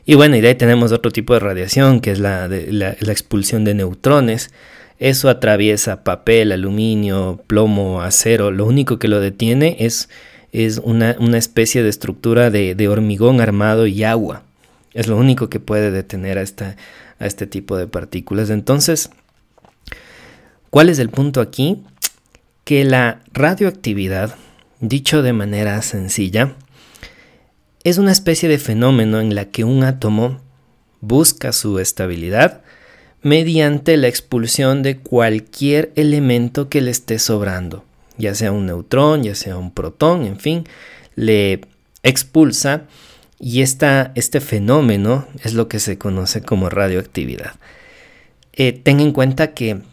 [0.05, 3.65] Y bueno, y de ahí tenemos otro tipo de radiación, que es la, la, expulsión
[3.65, 4.51] de neutrones.
[4.99, 8.51] Eso atraviesa papel, aluminio, plomo, acero.
[8.51, 10.07] Lo único que lo detiene es,
[10.53, 14.43] es una, especie de estructura de, hormigón armado y agua.
[14.93, 16.77] Es lo único que puede detener a, esta,
[17.19, 18.49] a este tipo de partículas.
[18.49, 19.09] Entonces,
[20.69, 21.83] ¿cuál es el punto aquí?
[22.67, 24.35] Que la radioactividad,
[24.81, 26.57] dicho de manera sencilla,
[27.85, 30.41] es una especie de fenómeno en la que un átomo
[30.99, 32.63] busca su estabilidad
[33.21, 37.85] mediante la expulsión de cualquier elemento que le esté sobrando,
[38.17, 40.65] ya sea un neutrón, ya sea un protón, en fin,
[41.15, 41.61] le
[42.03, 42.81] expulsa
[43.39, 47.53] y este fenómeno es lo que se conoce como radioactividad.
[48.51, 49.83] Eh, ten en cuenta que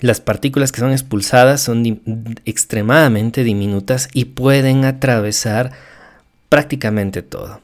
[0.00, 2.00] las partículas que son expulsadas son
[2.44, 5.72] extremadamente diminutas y pueden atravesar
[6.48, 7.60] prácticamente todo.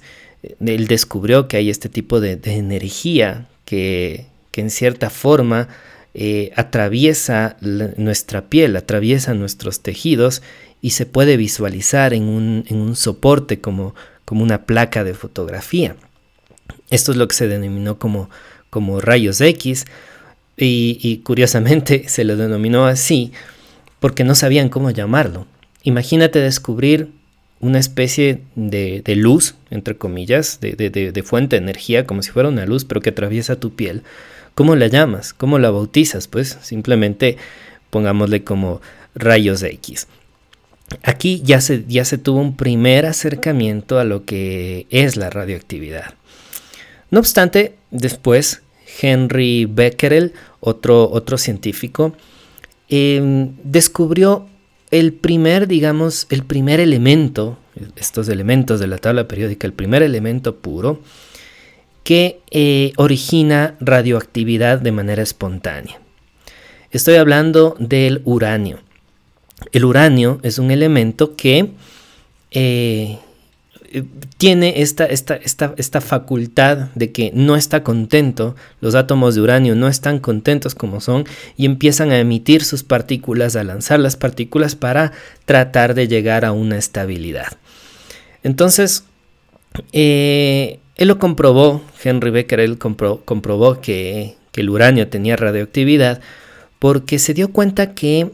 [0.64, 5.66] Él descubrió que hay este tipo de, energía que, en cierta forma
[6.14, 10.42] eh, atraviesa nuestra piel, atraviesa nuestros tejidos
[10.80, 15.96] y se puede visualizar en un, soporte como, como, una placa de fotografía.
[16.88, 18.30] Esto es lo que se denominó como,
[18.70, 19.86] como rayos X
[20.56, 23.32] y, curiosamente se lo denominó así
[23.98, 25.48] porque no sabían cómo llamarlo.
[25.82, 27.10] Imagínate descubrir
[27.60, 32.84] una especie de, luz, entre comillas, de, fuente de energía, como si fuera una luz,
[32.84, 34.02] pero que atraviesa tu piel.
[34.54, 35.32] ¿Cómo la llamas?
[35.32, 36.28] ¿Cómo la bautizas?
[36.28, 37.36] Pues simplemente
[37.90, 38.80] pongámosle como
[39.14, 40.08] rayos X.
[41.02, 46.14] Aquí ya se, ya se tuvo un primer acercamiento a lo que es la radioactividad.
[47.10, 48.62] No obstante, después
[49.00, 52.14] Henry Becquerel, otro, otro científico,
[52.88, 54.48] em, descubrió
[54.92, 57.58] el primer, digamos, el primer elemento,
[57.96, 61.00] estos elementos de la tabla periódica, el primer elemento puro,
[62.04, 65.98] que eh, origina radioactividad de manera espontánea.
[66.90, 68.80] Estoy hablando del uranio.
[69.72, 71.70] El uranio es un elemento que
[72.50, 73.18] eh,
[74.38, 79.74] tiene esta, esta, esta, esta, facultad de que no está contento, los átomos de uranio
[79.74, 81.24] no están contentos como son
[81.56, 85.12] y empiezan a emitir sus partículas, a lanzar las partículas para
[85.44, 87.52] tratar de llegar a una estabilidad.
[88.42, 89.04] Entonces,
[89.92, 96.20] eh, él lo comprobó, Henry Becquerel comprobó que, que el uranio tenía radioactividad
[96.78, 98.30] porque se dio cuenta que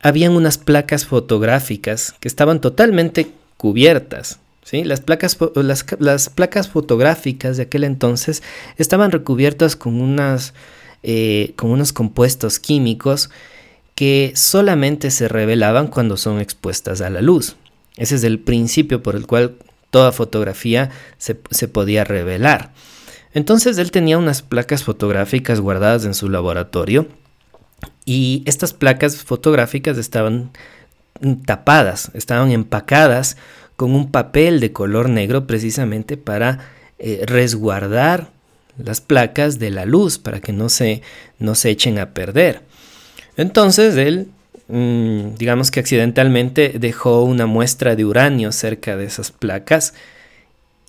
[0.00, 4.40] habían unas placas fotográficas que estaban totalmente cubiertas
[4.72, 5.36] las, placas,
[5.98, 8.42] las, placas fotográficas de aquel entonces
[8.76, 10.54] estaban recubiertas con, unas,
[11.02, 13.30] eh, con unos compuestos químicos
[13.94, 17.56] que solamente se revelaban cuando son expuestas a la luz.
[17.96, 19.56] Ese es el principio por el cual
[19.90, 22.72] toda fotografía se, se podía revelar.
[23.34, 27.08] Entonces él tenía unas placas fotográficas guardadas en su laboratorio
[28.04, 30.50] y estas placas fotográficas estaban
[31.44, 33.36] tapadas, estaban empacadas
[33.80, 38.30] con un papel de color negro precisamente para eh, resguardar
[38.76, 41.00] las placas de la luz para que no se,
[41.38, 42.60] no se echen a perder.
[43.38, 44.28] Entonces él,
[44.68, 49.94] mm, digamos que accidentalmente dejó una muestra de uranio cerca de esas placas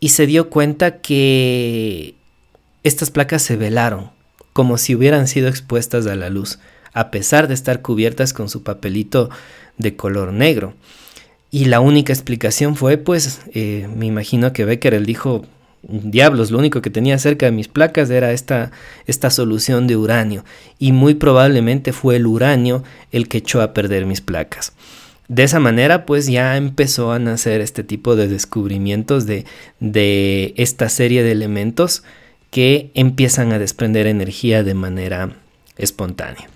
[0.02, 2.16] y se dio cuenta que
[2.84, 4.12] estas placas se velaron
[4.52, 6.60] como si hubieran sido expuestas a la luz,
[6.92, 9.30] a pesar de estar cubiertas con su papelito
[9.78, 10.74] de color negro.
[11.52, 15.46] Y la única explicación fue, pues, eh, me imagino que Becker dijo,
[15.84, 18.72] diablos, lo único que tenía cerca de mis placas era esta,
[19.06, 20.46] esta solución de uranio.
[20.80, 24.72] Y muy probablemente fue el uranio el que echó a perder mis placas.
[25.28, 29.46] De esa manera, pues ya empezó a nacer este tipo de descubrimientos de,
[29.80, 32.04] de esta serie de elementos
[32.50, 35.32] que empiezan a desprender energía de manera
[35.78, 36.50] espontánea.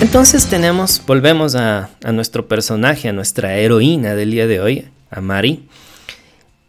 [0.00, 5.68] Entonces tenemos, volvemos a, nuestro personaje, a nuestra heroína del día de hoy, a Mari.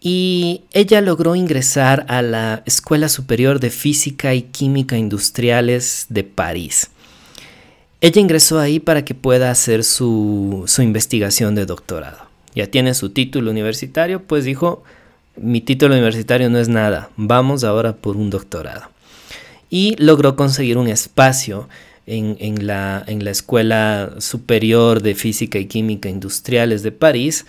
[0.01, 6.91] Y ella logró ingresar a la Escuela Superior de Física y Química Industriales de París.
[8.01, 12.17] Ella ingresó ahí para que pueda hacer su, su investigación de doctorado.
[12.53, 14.84] Ya tiene su título universitario, pues dijo,
[15.38, 18.89] mi título universitario no es nada, vamos ahora por un doctorado.
[19.69, 21.69] Y logró conseguir un espacio
[22.06, 27.45] en, la, Escuela Superior de Física y Química Industriales de París,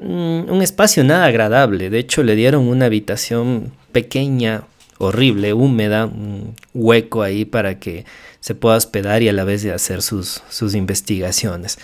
[0.00, 1.90] mm, un espacio nada agradable.
[1.90, 4.64] De hecho, le dieron una habitación pequeña,
[4.98, 8.04] horrible, húmeda, un hueco ahí para que
[8.40, 11.78] se pueda hospedar y a la vez de hacer sus, sus investigaciones.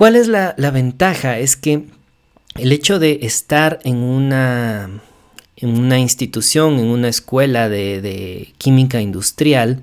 [0.00, 1.38] ¿Cuál es la, ventaja?
[1.38, 1.84] Es que
[2.54, 4.88] el hecho de estar en una,
[5.56, 9.82] en una institución, en una escuela de, química industrial,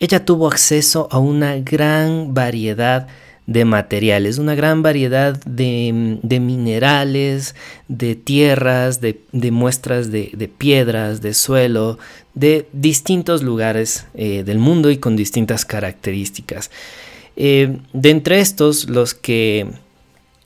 [0.00, 3.06] ella tuvo acceso a una gran variedad
[3.46, 5.92] de materiales, una gran variedad de,
[6.40, 7.54] minerales,
[7.88, 9.20] de tierras, de,
[9.50, 11.98] muestras de, piedras, de suelo,
[12.34, 16.70] de distintos lugares eh, del mundo y con distintas características.
[17.36, 19.66] Eh, de entre estos, los que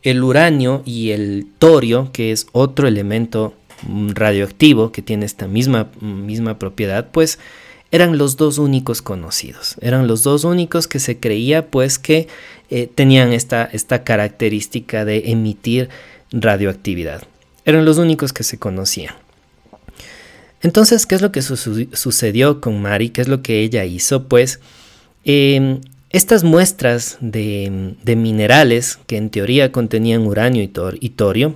[0.02, 3.54] el uranio y el torio, que es otro elemento
[3.86, 7.38] mm, radioactivo que tiene esta misma, misma propiedad, pues
[7.94, 9.76] eran los dos únicos conocidos.
[9.80, 12.26] Eran los dos únicos que se creía pues que
[12.68, 15.90] eh, tenían esta, esta característica de emitir
[16.32, 17.22] radioactividad.
[17.64, 19.14] Eran los únicos que se conocían.
[20.60, 23.10] Entonces, ¿qué es lo que sucedió con Mari?
[23.10, 24.24] ¿Qué es lo que ella hizo?
[24.24, 24.58] Pues
[25.24, 25.80] em,
[26.10, 31.54] estas muestras de, minerales que en teoría contenían uranio y, torio,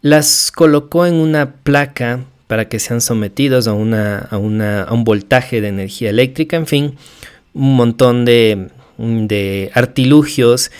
[0.00, 2.24] las colocó en una placa
[2.54, 6.94] para que sean sometidos a, una, a, un voltaje de energía eléctrica, en fin,
[7.52, 8.70] un montón de,
[9.74, 10.70] artilugios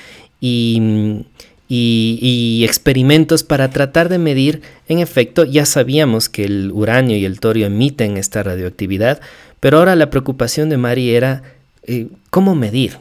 [0.40, 1.24] y,
[1.68, 7.40] y, experimentos para tratar de medir, en efecto, ya sabíamos que el uranio y el
[7.40, 9.20] torio emiten esta radioactividad,
[9.58, 11.42] pero ahora la preocupación de Mari era
[11.82, 12.98] eh, ¿cómo medir?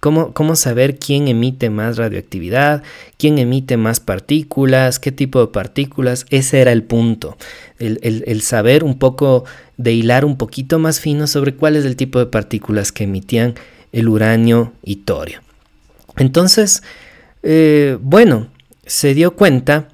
[0.00, 2.82] ¿Cómo, ¿Cómo, saber quién emite más radioactividad?
[3.18, 4.98] ¿Quién emite más partículas?
[4.98, 6.26] ¿Qué tipo de partículas?
[6.30, 7.36] Ese era el punto.
[7.78, 9.44] El, saber un poco,
[9.76, 13.54] de hilar un poquito más fino sobre cuál es el tipo de partículas que emitían
[13.92, 15.40] el uranio y torio.
[16.16, 16.82] Entonces,
[17.42, 18.48] eh, bueno,
[18.86, 19.88] se dio cuenta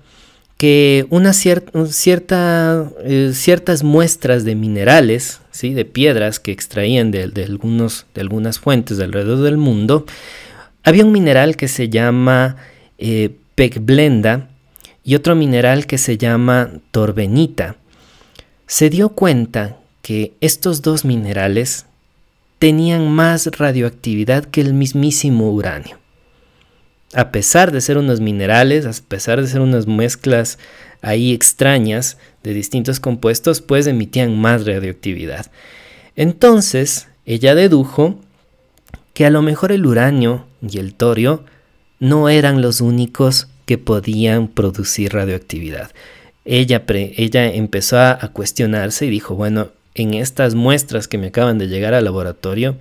[0.57, 5.75] que una cierta, eh, ciertas muestras de minerales, ¿sí?
[5.75, 10.05] de piedras que extraían de, algunos, de algunas fuentes alrededor del mundo,
[10.83, 12.57] había un mineral que se llama
[12.99, 14.49] eh, pecblenda
[15.05, 17.77] y otro mineral que se llama torbenita.
[18.67, 21.87] Se dio cuenta que estos dos minerales
[22.59, 26.03] tenían más radioactividad que el mismísimo uranio
[27.15, 30.59] a pesar de ser unos minerales, a pesar de ser unas mezclas
[31.03, 35.51] ahí extrañas de distintos compuestos, pues emitían más radioactividad.
[36.17, 38.19] Entonces, ella dedujo
[39.13, 41.45] que a lo mejor el uranio y el torio
[41.99, 45.91] no eran los únicos que podían producir radioactividad.
[46.45, 51.69] Ella, ella empezó a cuestionarse y dijo, bueno, en estas muestras que me acaban de
[51.69, 52.77] llegar al laboratorio,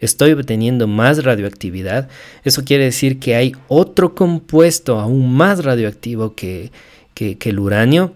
[0.00, 2.08] estoy obteniendo más radioactividad,
[2.42, 6.72] eso quiere decir que hay otro compuesto aún más radioactivo que,
[7.20, 8.14] el uranio.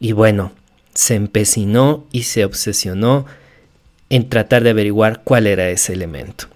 [0.00, 0.52] Y bueno,
[0.94, 3.26] se empecinó y se obsesionó
[4.10, 6.46] en tratar de averiguar cuál era ese elemento.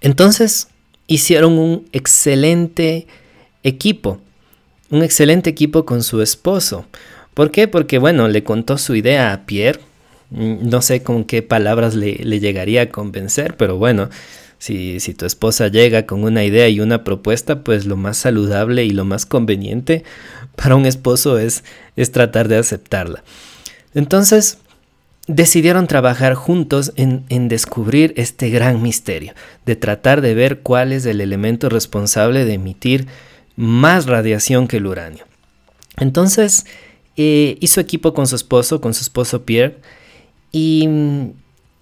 [0.00, 0.68] Entonces
[1.06, 3.06] hicieron un excelente
[3.62, 4.20] equipo,
[4.90, 6.86] un excelente equipo con su esposo.
[7.34, 7.68] ¿Por qué?
[7.68, 9.80] Porque bueno, le contó su idea a Pierre,
[10.32, 14.08] Mm, no sé con qué palabras le, llegaría a convencer, pero bueno,
[14.62, 18.84] si, si, tu esposa llega con una idea y una propuesta, pues lo más saludable
[18.84, 20.04] y lo más conveniente
[20.54, 21.64] para un esposo es,
[21.96, 23.24] es tratar de aceptarla.
[23.92, 24.58] Entonces,
[25.26, 29.32] decidieron trabajar juntos en, en, descubrir este gran misterio,
[29.66, 33.08] de tratar de ver cuál es el elemento responsable de emitir
[33.56, 35.24] más radiación que el uranio.
[35.96, 36.66] Entonces,
[37.16, 39.78] eh, hizo equipo con su esposo, con su esposo Pierre,
[40.52, 41.32] y mm,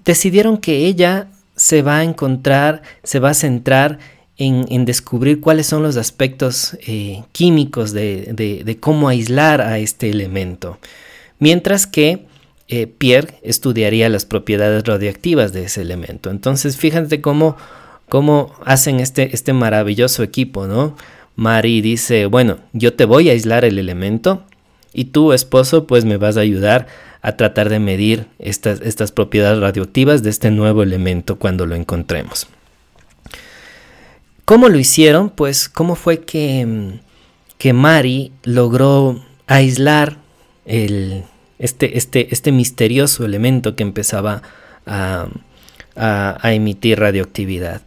[0.03, 1.29] decidieron que ella
[1.61, 3.99] se va a encontrar, se va a centrar
[4.39, 10.79] en, descubrir cuáles son los aspectos eh, químicos de, cómo aislar a este elemento,
[11.39, 12.25] mientras que
[12.69, 16.31] eh, Pierre estudiaría las propiedades radioactivas de ese elemento.
[16.31, 17.59] Entonces, fíjate cómo,
[18.09, 20.97] cómo hacen este, este maravilloso equipo, ¿no?
[21.37, 24.45] Mari dice, bueno, yo te voy a aislar el elemento
[24.95, 26.87] y tu esposo pues me vas a ayudar
[27.23, 32.47] a tratar de medir estas, estas propiedades radioactivas de este nuevo elemento cuando lo encontremos.
[34.45, 35.31] ¿Cómo lo hicieron?
[35.31, 36.99] Pues cómo fue que,
[37.59, 40.17] que Mari logró aislar
[40.65, 41.25] el,
[41.59, 44.43] este, este, este misterioso elemento que empezaba
[44.87, 45.29] a,
[45.95, 47.83] a, emitir radioactividad.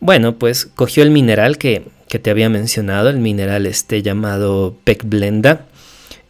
[0.00, 5.66] Bueno, pues cogió el mineral que, que, te había mencionado, el mineral este llamado Pecblenda,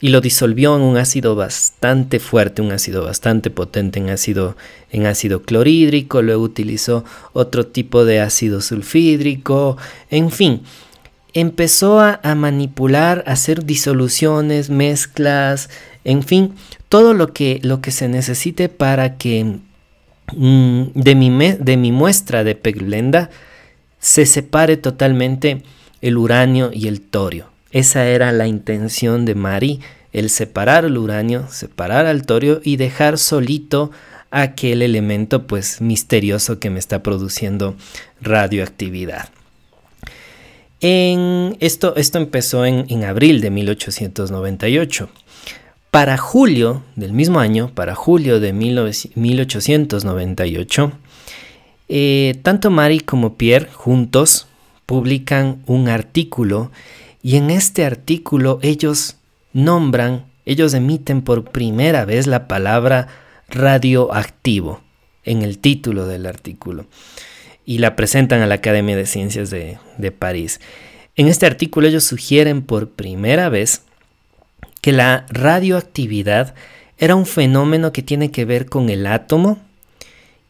[0.00, 4.56] y lo disolvió en un ácido bastante fuerte, un ácido bastante potente en ácido,
[4.90, 9.78] en ácido clorhídrico, luego utilizó otro tipo de ácido sulfídrico,
[10.10, 10.62] en fin,
[11.32, 15.70] empezó a, manipular, a hacer disoluciones, mezclas,
[16.04, 16.54] en fin,
[16.88, 19.58] todo lo que, lo que se necesite para que
[20.34, 23.30] mm, de, mi de mi muestra de peglenda
[23.98, 25.62] se separe totalmente
[26.02, 27.55] el uranio y el torio.
[27.70, 29.80] Esa era la intención de Mari,
[30.12, 33.90] el separar el uranio, separar al torio y dejar solito
[34.30, 37.76] aquel elemento pues misterioso que me está produciendo
[38.20, 39.28] radioactividad.
[40.80, 45.08] En esto, esto empezó en, abril de 1898.
[45.90, 50.92] Para julio del mismo año, para julio de 1898,
[51.88, 54.48] eh, tanto Mari como Pierre juntos
[54.84, 56.70] publican un artículo
[57.22, 59.16] y en este artículo ellos
[59.52, 63.08] nombran, ellos emiten por primera vez la palabra
[63.48, 64.80] radioactivo
[65.24, 66.86] en el título del artículo
[67.64, 70.60] y la presentan a la Academia de Ciencias de, de París.
[71.16, 73.82] En este artículo ellos sugieren por primera vez
[74.80, 76.54] que la radioactividad
[76.98, 79.58] era un fenómeno que tiene que ver con el átomo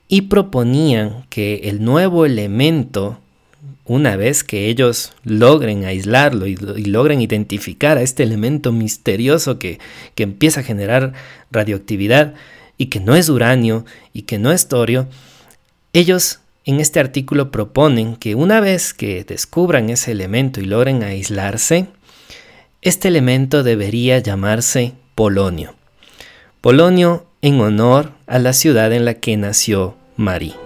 [0.08, 3.18] y proponían que el nuevo elemento
[3.86, 9.78] una vez que ellos logren aislarlo y, logren identificar a este elemento misterioso que,
[10.14, 11.12] que, empieza a generar
[11.50, 12.34] radioactividad
[12.78, 15.08] y que no es uranio y que no es torio,
[15.92, 21.86] ellos en este artículo proponen que una vez que descubran ese elemento y logren aislarse,
[22.82, 25.74] este elemento debería llamarse polonio.
[26.60, 30.65] Polonio en honor a la ciudad en la que nació Marie.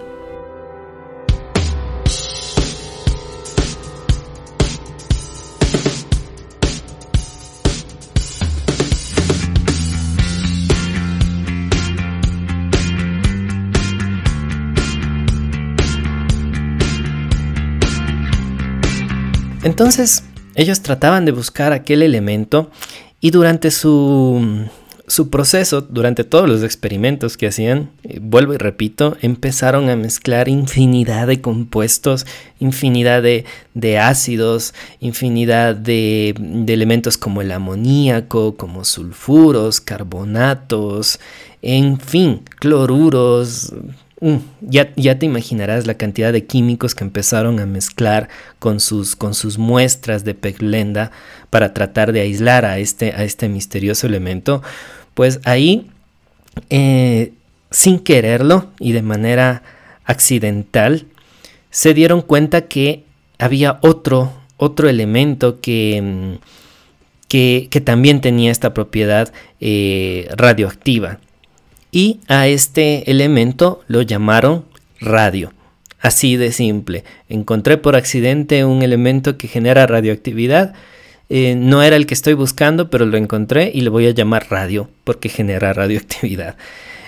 [19.63, 20.23] Entonces,
[20.55, 22.71] ellos trataban de buscar aquel elemento
[23.19, 24.67] y durante su,
[25.05, 30.47] su proceso, durante todos los experimentos que hacían, eh, vuelvo y repito, empezaron a mezclar
[30.47, 32.25] infinidad de compuestos,
[32.59, 41.19] infinidad de, ácidos, infinidad de, de, elementos como el amoníaco, como sulfuros, carbonatos,
[41.61, 43.73] en fin, cloruros,
[44.21, 49.15] Mm, ya, ya, te imaginarás la cantidad de químicos que empezaron a mezclar con sus,
[49.15, 51.11] con sus muestras de peglenda
[51.49, 54.61] para tratar de aislar a este, a este misterioso elemento.
[55.15, 55.89] Pues ahí,
[56.69, 57.33] eh,
[57.71, 59.63] sin quererlo y de manera
[60.05, 61.07] accidental,
[61.71, 63.03] se dieron cuenta que
[63.39, 66.33] había otro, otro elemento que, mm,
[67.27, 71.19] que, también tenía esta propiedad eh, radioactiva
[71.91, 74.65] y a este elemento lo llamaron
[74.99, 75.53] radio.
[75.99, 77.03] Así de simple.
[77.29, 80.73] Encontré por accidente un elemento que genera radioactividad.
[81.29, 84.47] Eh, no era el que estoy buscando, pero lo encontré y le voy a llamar
[84.49, 86.55] radio porque genera radioactividad.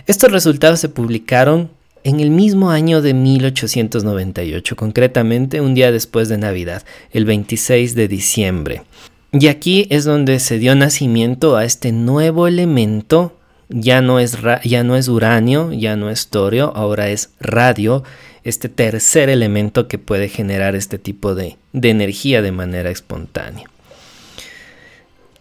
[0.06, 1.72] Estos resultados se publicaron
[2.04, 8.08] en el mismo año de 1898, concretamente un día después de Navidad, el 26 de
[8.08, 8.84] diciembre.
[9.32, 13.40] Y aquí es donde se dio nacimiento a este nuevo elemento
[13.74, 18.04] ya no es, ya no es uranio, ya no es torio, ahora es radio,
[18.44, 23.70] este tercer elemento que puede generar este tipo de, energía de manera espontánea.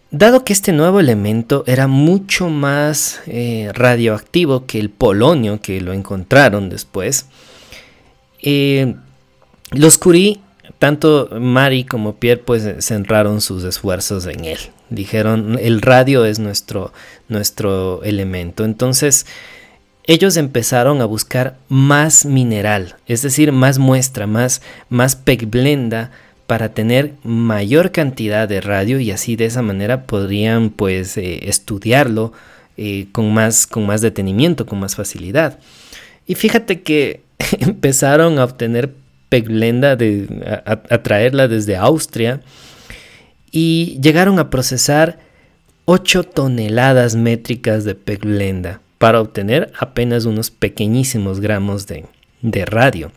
[0.09, 5.93] Dado que este nuevo elemento era mucho más eh, radioactivo que el polonio que lo
[5.93, 7.25] encontraron después,
[8.41, 8.95] eh,
[9.71, 10.39] los Curie,
[10.77, 14.59] tanto Mari como Pierre, pues centraron sus esfuerzos en él.
[14.93, 16.93] Dijeron, el radio es nuestro,
[17.29, 18.63] nuestro elemento.
[18.63, 19.25] Entonces,
[20.05, 26.11] ellos empezaron a buscar más mineral, es decir, más muestra, más, más pegblenda
[26.45, 32.33] para tener mayor cantidad de radio y así de esa manera podrían pues eh, estudiarlo
[32.75, 35.59] eh, con, más, con más detenimiento, con más facilidad.
[36.27, 37.21] Y fíjate que
[37.59, 38.93] empezaron a obtener
[39.29, 42.41] pegblenda, de, a traerla desde Austria
[43.53, 45.19] y llegaron a procesar
[45.85, 52.05] 8 toneladas métricas de peglenda para obtener apenas unos pequeñísimos gramos de,
[52.65, 53.11] radio.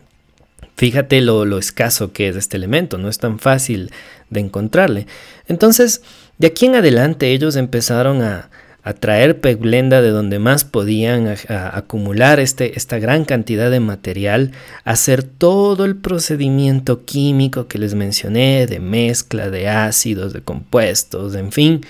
[0.76, 3.90] Fíjate lo, escaso que es este elemento, no es tan fácil
[4.28, 5.06] de encontrarle.
[5.48, 6.02] Entonces,
[6.36, 8.50] de aquí en adelante ellos empezaron a,
[8.94, 14.52] traer peglenda de donde más podían, a, acumular este, esta gran cantidad de material,
[14.84, 21.50] hacer todo el procedimiento químico que les mencioné, de mezcla de ácidos, de compuestos, en
[21.52, 21.80] fin,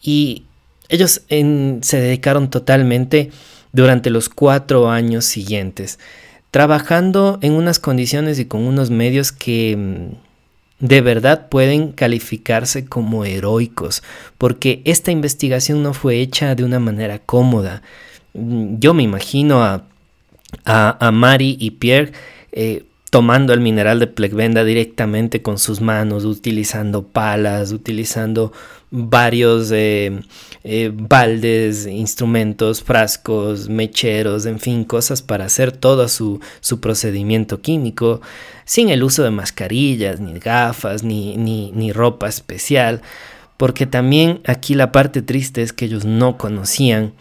[0.00, 0.44] y
[0.88, 3.30] ellos se dedicaron totalmente
[3.72, 5.98] durante los cuatro años siguientes,
[6.50, 10.31] trabajando en unas condiciones y con unos medios que mm,
[10.82, 14.02] de verdad pueden calificarse como heroicos,
[14.36, 17.82] porque esta investigación no fue hecha de una manera cómoda.
[18.34, 19.84] Mm, yo me imagino a,
[20.64, 22.12] a, Mari y Pierre
[22.50, 28.52] eh, tomando el mineral de Plegvenda directamente con sus manos, utilizando palas, utilizando
[28.92, 30.22] varios eh,
[30.64, 38.20] eh, baldes, instrumentos, frascos, mecheros, en fin, cosas para hacer todo su, su procedimiento químico,
[38.66, 43.00] sin el uso de mascarillas, ni gafas, ni, ni, ni ropa especial,
[43.56, 47.14] porque también aquí la parte triste es que ellos no conocían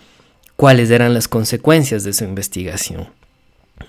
[0.58, 3.21] cuáles eran las consecuencias de su investigación.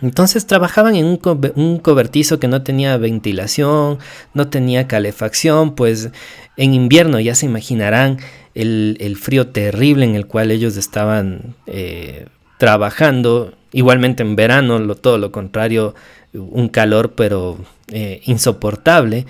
[0.00, 3.98] Entonces trabajaban en un, cobertizo que no tenía ventilación,
[4.34, 6.10] no tenía calefacción, pues
[6.56, 8.18] en invierno ya se imaginarán
[8.54, 12.26] el, frío terrible en el cual ellos estaban eh,
[12.58, 13.54] trabajando.
[13.72, 15.94] Igualmente en verano, lo, todo lo contrario,
[16.34, 19.26] un calor pero eh, insoportable.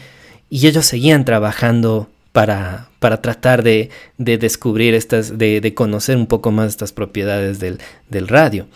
[0.51, 6.69] Y ellos seguían trabajando para, para tratar de, descubrir estas, de, conocer un poco más
[6.69, 8.67] estas propiedades del, del radio.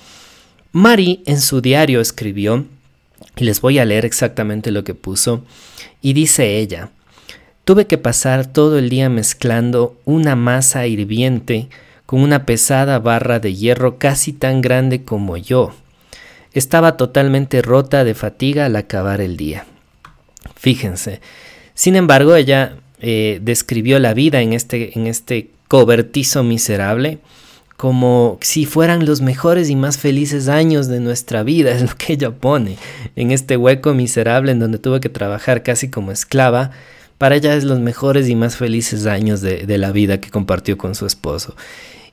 [0.76, 2.66] Mari en su diario escribió,
[3.34, 5.42] y les voy a leer exactamente lo que puso,
[6.02, 6.90] y dice ella,
[7.64, 11.68] tuve que pasar todo el día mezclando una masa hirviente
[12.04, 15.72] con una pesada barra de hierro casi tan grande como yo.
[16.52, 19.64] Estaba totalmente rota de fatiga al acabar el día.
[20.56, 21.22] Fíjense.
[21.72, 27.20] Sin embargo, ella eh, describió la vida en este, en este cobertizo miserable
[27.76, 32.14] como si fueran los mejores y más felices años de nuestra vida, es lo que
[32.14, 32.76] ella pone
[33.16, 36.70] en este hueco miserable en donde tuvo que trabajar casi como esclava.
[37.18, 40.76] Para ella es los mejores y más felices años de, de la vida que compartió
[40.76, 41.56] con su esposo.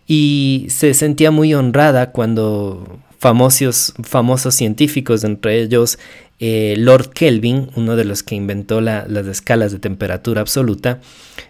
[0.08, 5.98] Y se sentía muy honrada cuando famosos científicos, entre ellos
[6.46, 11.00] eh, Lord Kelvin, uno de los que inventó las escalas de temperatura absoluta,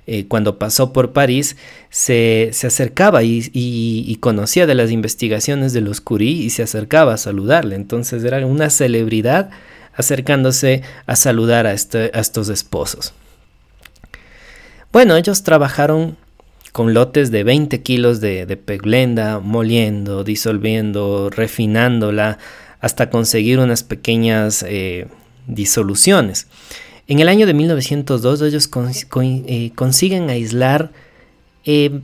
[0.05, 1.57] eh, cuando pasó por París,
[1.89, 7.75] se, acercaba y, conocía de las investigaciones de los Curie y se acercaba a saludarle.
[7.75, 9.49] Entonces era una celebridad
[9.95, 13.15] acercándose a saludar a, este, estos esposos.
[14.91, 16.17] Bueno, ellos trabajaron
[16.71, 22.37] con lotes de 20 kilos de peglenda, moliendo, disolviendo, refinándola,
[22.83, 25.07] hasta conseguir unas pequeñas eh,
[25.47, 26.47] disoluciones.
[27.07, 28.69] En el año de 1902 ellos
[29.23, 30.91] eh, consiguen aislar
[31.63, 32.01] eh,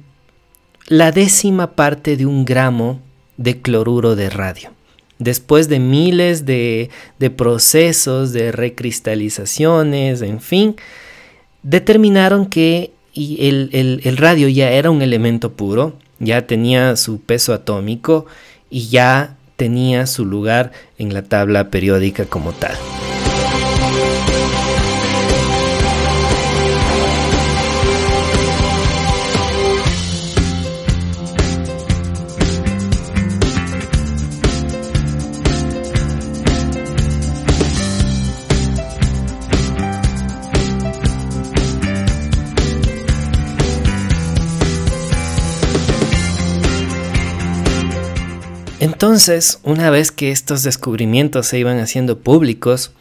[0.87, 3.01] la décima parte de un gramo
[3.35, 4.71] de cloruro de radio.
[5.17, 6.89] Después de miles de,
[7.35, 10.77] procesos, de recristalizaciones, en fin,
[11.61, 13.69] determinaron que el,
[14.01, 18.27] el radio ya era un elemento puro, ya tenía su peso atómico
[18.69, 22.77] y ya tenía su lugar en la tabla periódica como tal.
[48.99, 52.91] Entonces, una vez que estos descubrimientos se iban haciendo públicos,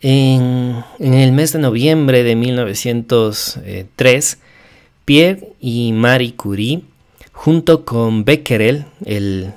[0.00, 4.38] en, el mes de noviembre de 1903,
[5.04, 6.80] Pierre y Marie Curie,
[7.32, 9.52] junto con Becquerel, el,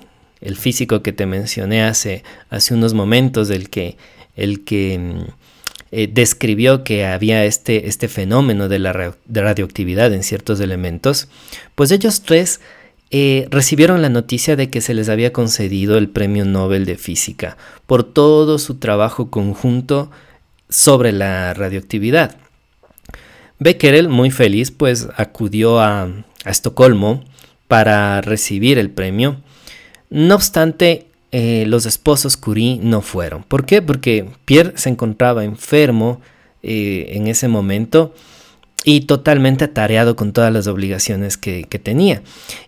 [0.58, 3.96] físico que te mencioné hace, hace unos momentos, el que,
[4.36, 5.22] el que mm,
[5.92, 11.30] eh, describió que había este, este fenómeno de la radioactividad en ciertos elementos,
[11.76, 12.60] pues ellos tres
[13.12, 17.58] eh, recibieron la noticia de que se les había concedido el Premio Nobel de Física
[17.88, 20.12] por todo su trabajo conjunto
[20.70, 22.38] sobre la radioactividad.
[23.58, 26.10] Becquerel, muy feliz, pues acudió a,
[26.46, 27.26] Estocolmo
[27.68, 29.42] para recibir el premio.
[30.10, 33.44] No obstante, eh, los esposos Curie no fueron.
[33.44, 33.82] ¿Por qué?
[33.82, 36.22] Porque Pierre se encontraba enfermo
[36.64, 38.14] eh, en ese momento
[38.84, 42.22] y totalmente atareado con todas las obligaciones que, tenía.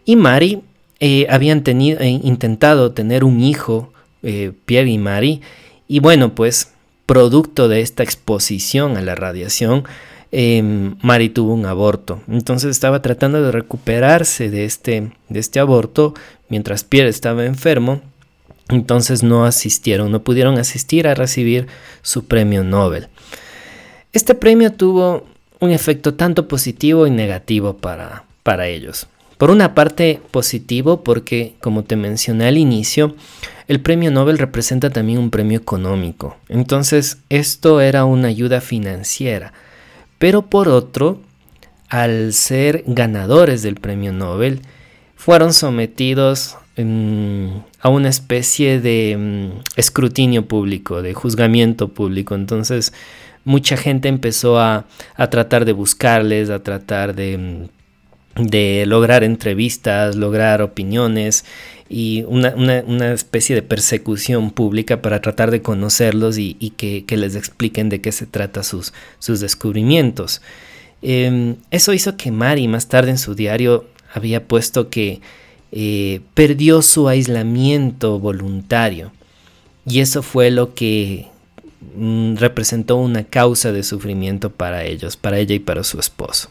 [0.06, 0.62] Y Mari
[1.00, 3.94] eh, habían tenido, eh, intentado tener un hijo,
[4.24, 5.42] eh, Pierre y Mari,
[5.88, 6.74] y bueno, pues
[7.06, 9.84] producto de esta exposición a la radiación,
[10.32, 12.22] em, Mari tuvo un aborto.
[12.30, 16.14] Entonces estaba tratando de recuperarse de este, de este aborto
[16.48, 18.02] mientras Pierre estaba enfermo.
[18.70, 21.68] Entonces no asistieron, no pudieron asistir a recibir
[22.02, 23.10] su premio Nobel.
[24.14, 25.26] Este premio tuvo
[25.62, 29.08] un efecto tanto positivo y negativo para, para ellos.
[29.38, 33.16] Por una parte positivo porque, como te mencioné al inicio,
[33.68, 36.36] el premio Nobel representa también un premio económico.
[36.50, 39.54] Entonces, esto era una ayuda financiera.
[40.20, 41.22] Pero por otro,
[41.90, 44.62] al ser ganadores del premio Nobel,
[45.16, 47.48] fueron sometidos mm,
[47.80, 52.36] a una especie de mm, escrutinio público, de juzgamiento público.
[52.36, 52.94] Entonces,
[53.44, 54.86] mucha gente empezó a,
[55.30, 57.68] tratar de buscarles, a tratar de,
[58.36, 61.46] de lograr entrevistas, lograr opiniones
[61.90, 68.00] y una, especie de persecución pública para tratar de conocerlos y, que, les expliquen de
[68.00, 70.42] qué se trata sus, sus descubrimientos.
[71.02, 75.20] Em, eso hizo que Mari más tarde en su diario había puesto que
[75.72, 79.12] eh, perdió su aislamiento voluntario
[79.86, 81.31] y eso fue lo que
[82.36, 86.50] representó una causa de sufrimiento para ellos, para ella y para su esposo.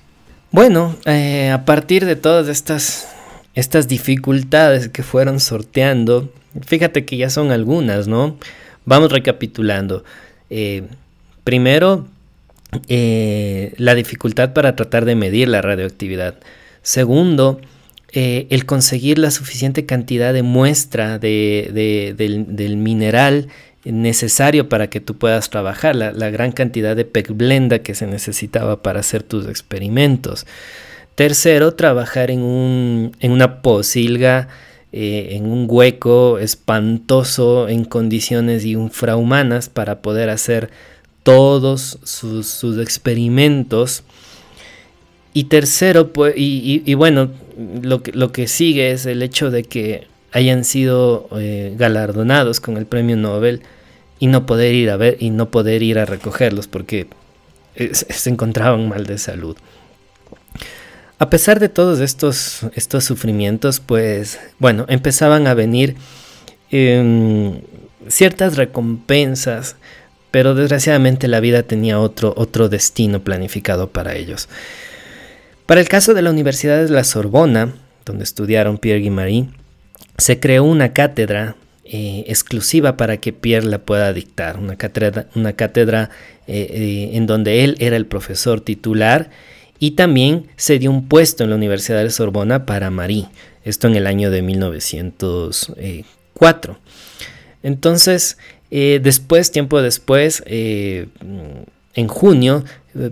[0.53, 3.09] Bueno, eh, a partir de todas estas
[3.55, 6.33] estas dificultades que fueron sorteando,
[6.65, 8.37] fíjate que ya son algunas, ¿no?
[8.85, 10.05] Vamos recapitulando.
[10.51, 10.85] Eh,
[11.43, 12.07] primero,
[12.89, 16.37] eh, la dificultad para tratar de medir la radioactividad.
[16.83, 17.61] Segundo,
[18.13, 23.49] el conseguir la suficiente cantidad de muestra del, del, mineral
[23.85, 28.83] necesario para que tú puedas trabajar, la, gran cantidad de PEC blenda que se necesitaba
[28.83, 30.47] para hacer tus experimentos.
[31.15, 34.49] Tercero, trabajar en, un, en una posilga,
[34.93, 40.71] eh, en un hueco espantoso, en condiciones infrahumanas para poder hacer
[41.23, 44.03] todos sus, experimentos.
[45.33, 47.31] Y tercero, pues, y, bueno,
[47.83, 52.77] lo que, lo que sigue es el hecho de que hayan sido eh, galardonados con
[52.77, 53.63] el premio Nobel
[54.19, 57.09] y no poder ir a ver y no poder ir a recogerlos porque
[57.93, 59.57] se encontraban mal de salud.
[61.19, 65.97] A pesar de todos estos, estos sufrimientos, pues bueno, empezaban a venir
[66.71, 67.61] em,
[68.09, 69.77] ciertas recompensas,
[70.31, 74.49] pero desgraciadamente la vida tenía otro, otro destino planificado para ellos.
[75.67, 77.75] Para el caso de la Universidad de la Sorbona,
[78.07, 79.49] donde estudiaron Pierre Marie,
[80.21, 85.55] se creó una cátedra eh, exclusiva para que Pierre la pueda dictar, una cátedra, una
[85.55, 86.11] cátedra
[86.47, 89.31] eh, eh, en donde él era el profesor titular
[89.81, 93.29] y también se dio un puesto en la Universidad de Sorbona para Marie,
[93.65, 96.79] esto en el año de 1904.
[97.63, 98.39] Entonces,
[98.71, 100.43] después, tiempo después,
[101.95, 102.65] en junio,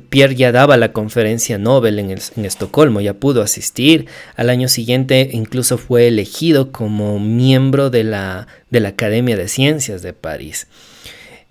[0.08, 2.10] Pierre ya daba la conferencia Nobel en,
[2.44, 4.06] Estocolmo, ya pudo asistir.
[4.36, 10.02] Al año siguiente incluso fue elegido como miembro de la, de la Academia de Ciencias
[10.02, 10.66] de París.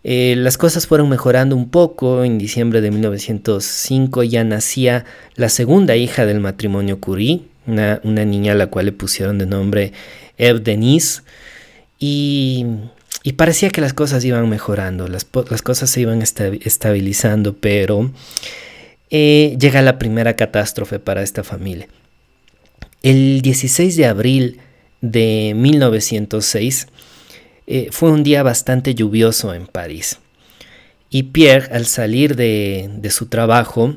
[0.04, 2.24] Eh, las cosas fueron mejorando un poco.
[2.24, 5.06] En diciembre de 1905 ya nacía
[5.36, 9.92] la segunda hija del matrimonio Curie, una, niña a la cual le pusieron de nombre
[10.38, 11.24] Eve Denise.
[12.00, 12.66] Y,
[13.34, 18.11] parecía que las cosas iban mejorando, las, cosas se iban estabilizando, pero
[19.09, 21.88] eh, llega la primera catástrofe para esta familia.
[23.03, 24.59] El 16 de abril
[25.01, 26.88] de 1906,
[27.68, 30.20] eh, fue un día bastante lluvioso en París.
[31.09, 33.95] Y Pierre, al salir de, su trabajo,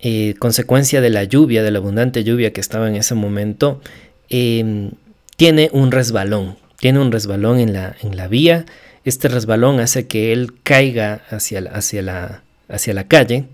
[0.00, 3.80] eh, consecuencia de la lluvia, de la abundante lluvia que estaba en ese momento,
[4.28, 6.56] tiene un resbalón.
[6.78, 8.66] Tiene un resbalón en la, en la vía.
[9.04, 13.46] Este resbalón hace que él caiga hacia, hacia, la, hacia la calle.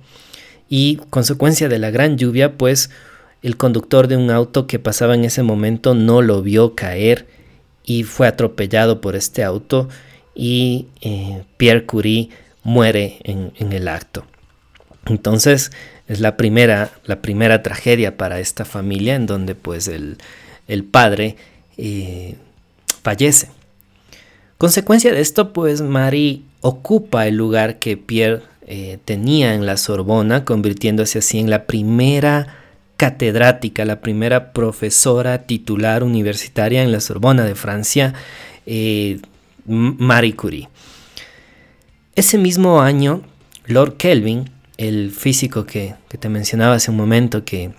[0.69, 2.91] Y consecuencia de la gran lluvia, pues
[3.43, 7.27] el conductor de un auto que pasaba en ese momento no lo vio caer
[7.85, 9.89] y fue atropellado por este auto
[10.35, 12.31] y eh, Pierre Curie
[12.63, 14.25] muere en, el acto.
[15.07, 15.71] Entonces
[16.09, 20.17] es la primera, la primera tragedia para esta familia en donde pues el,
[20.91, 21.37] padre
[21.77, 22.37] eh,
[23.05, 23.51] fallece.
[24.59, 30.45] Consecuencia de esto pues Marie ocupa el lugar que Pierre eh, tenía en la Sorbona,
[30.45, 32.57] convirtiéndose así en la primera
[32.97, 38.15] catedrática, la primera profesora titular universitaria en la Sorbona de Francia,
[38.67, 39.21] eh,
[39.67, 40.69] Marie Curie.
[42.15, 43.23] Ese mismo año,
[43.67, 47.73] Lord Kelvin, el físico que, te mencionaba hace un momento, que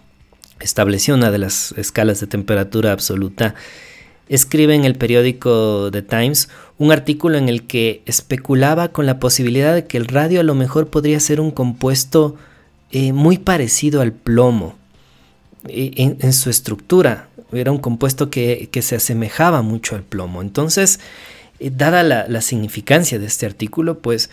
[0.60, 3.56] estableció una de las escalas de temperatura absoluta,
[4.30, 9.74] escribe en el periódico The Times un artículo en el que especulaba con la posibilidad
[9.74, 12.36] de que el radio a lo mejor podría ser un compuesto
[12.92, 14.76] eh, muy parecido al plomo
[15.68, 17.30] en, su estructura.
[17.52, 20.42] Era un compuesto que, se asemejaba mucho al plomo.
[20.42, 21.00] Entonces,
[21.60, 24.30] eh, dada la, significancia de este artículo, pues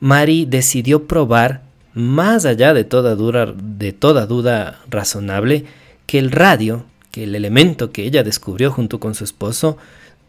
[0.00, 1.62] Mari decidió probar,
[1.94, 3.16] más allá de toda,
[3.54, 5.66] de toda duda razonable,
[6.06, 9.76] que el radio, que el elemento que ella descubrió junto con su esposo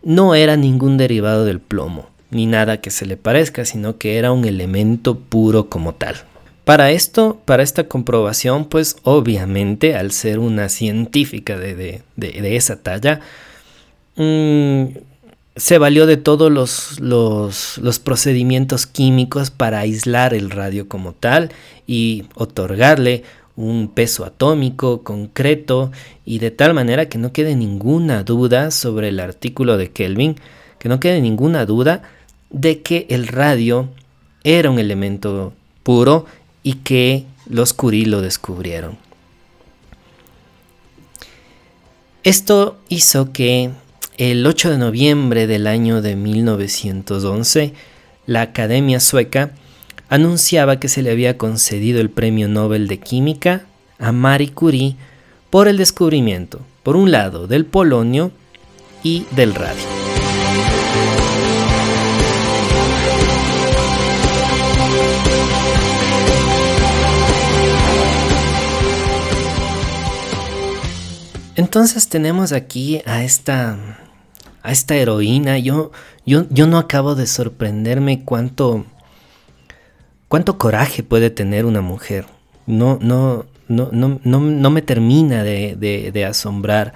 [0.03, 4.31] no era ningún derivado del plomo, ni nada que se le parezca, sino que era
[4.31, 6.17] un elemento puro como tal.
[6.65, 13.21] Para esto, para esta comprobación, pues obviamente al ser una científica de, esa talla,
[14.15, 14.85] mm,
[15.55, 21.51] se valió de todos los, los, procedimientos químicos para aislar el radio como tal
[21.85, 23.23] y otorgarle
[23.55, 25.91] un peso atómico concreto
[26.25, 30.35] y de tal manera que no quede ninguna duda sobre el artículo de Kelvin,
[30.79, 32.03] que no quede ninguna duda
[32.49, 33.89] de que el radio
[34.43, 36.25] era un elemento puro
[36.63, 38.97] y que los Curie lo descubrieron.
[42.23, 43.71] Esto hizo que
[44.17, 47.73] el 8 de noviembre del año de 1911,
[48.25, 49.51] la Academia Sueca
[50.09, 53.65] anunciaba que se le había concedido el Premio Nobel de Química
[53.99, 54.95] a Marie Curie
[55.49, 58.31] por el descubrimiento, por un lado, del polonio
[59.03, 59.83] y del radio.
[71.55, 73.77] Entonces tenemos aquí a esta
[74.63, 75.59] a esta heroína.
[75.59, 75.91] Yo,
[76.25, 78.85] yo, yo no acabo de sorprenderme cuánto
[80.33, 82.25] cuánto coraje puede tener una mujer.
[82.65, 86.93] No, no, no, no, no, me termina de, asombrar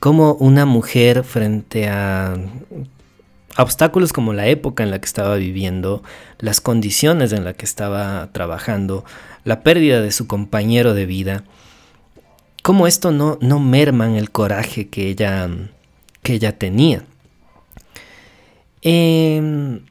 [0.00, 2.36] cómo una mujer frente a
[3.56, 6.02] obstáculos como la época en la que estaba viviendo,
[6.40, 9.04] las condiciones en las que estaba trabajando,
[9.44, 11.44] la pérdida de su compañero de vida,
[12.64, 15.48] cómo esto no, no merman el coraje que ella,
[16.24, 17.04] que ella tenía.
[18.82, 19.82] Em,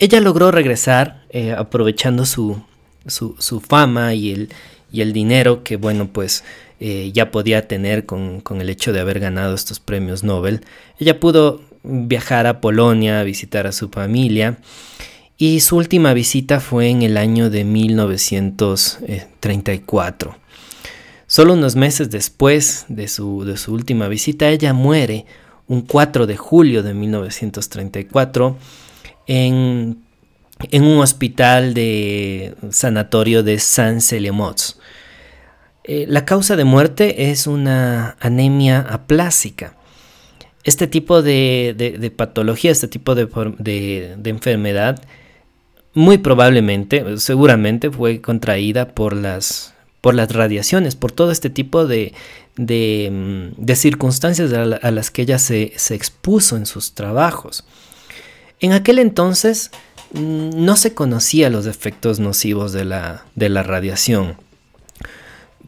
[0.00, 2.60] ella logró regresar eh, aprovechando su,
[3.06, 4.48] su, fama y el,
[4.90, 6.42] y el, dinero que, bueno, pues
[6.80, 10.62] eh, ya podía tener con, con, el hecho de haber ganado estos premios Nobel.
[10.98, 14.56] Ella pudo viajar a Polonia, a visitar a su familia.
[15.36, 20.38] Y su última visita fue en el año de 1934.
[21.26, 25.26] Solo unos meses después de su, de su última visita, ella muere
[25.68, 28.56] un 4 de julio de 1934
[29.30, 30.02] en,
[30.72, 34.78] un hospital de sanatorio de San Celemots.
[35.84, 39.76] Eh, la causa de muerte es una anemia aplásica.
[40.64, 45.00] Este tipo de, patología, este tipo de, enfermedad,
[45.94, 52.12] muy probablemente, seguramente fue contraída por las, por las radiaciones, por todo este tipo de,
[52.56, 57.64] de, mm, circunstancias a, las que ella se, expuso en sus trabajos.
[58.60, 59.70] En aquel entonces
[60.12, 64.36] mm, no se conocían los efectos nocivos de la, radiación.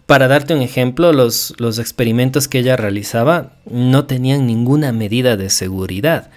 [0.07, 5.49] Para darte un ejemplo, los, los, experimentos que ella realizaba no tenían ninguna medida de
[5.49, 6.31] seguridad.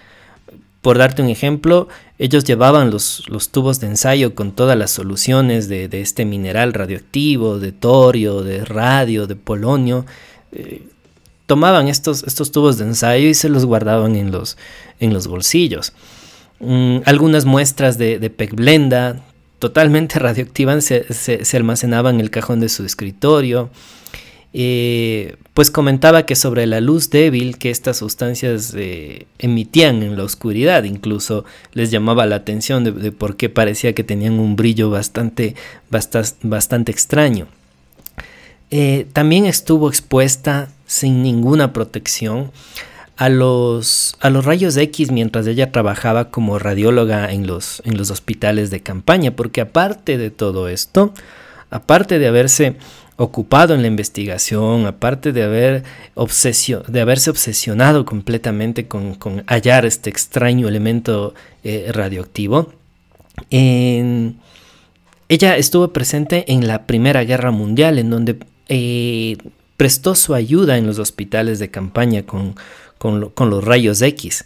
[0.81, 1.89] Por darte un ejemplo,
[2.19, 7.59] ellos llevaban los, tubos de ensayo con todas las soluciones de, de, este mineral radioactivo,
[7.59, 10.05] de torio, de radio, de polonio,
[10.51, 10.87] eh,
[11.47, 14.57] tomaban estos, estos tubos de ensayo y se los guardaban en los,
[14.99, 15.93] en los bolsillos.
[16.59, 19.21] Mm, algunas muestras de, de blenda
[19.59, 23.69] totalmente radioactivas se, almacenaban en el cajón de su escritorio.
[24.57, 30.23] Eh, pues comentaba que sobre la luz débil que estas sustancias eh, emitían en la
[30.23, 31.43] oscuridad, incluso
[31.73, 35.55] les llamaba la atención de, por qué parecía que tenían un brillo bastante,
[35.89, 37.47] bastante, bastante extraño.
[38.71, 42.51] Eh, también estuvo expuesta sin ninguna protección
[43.17, 48.11] a los, a los rayos X mientras ella trabajaba como radióloga en los, en los
[48.11, 51.13] hospitales de campaña, porque aparte de todo esto,
[51.69, 52.75] aparte de haberse
[53.17, 55.83] ocupado en la investigación, aparte de, haber
[56.87, 62.73] de haberse obsesionado completamente con, hallar este extraño elemento eh, radioactivo,
[63.49, 68.37] ella estuvo presente en la Primera Guerra Mundial, en donde
[68.67, 69.37] eh,
[69.77, 72.55] prestó su ayuda en los hospitales de campaña con,
[73.01, 74.45] los rayos X.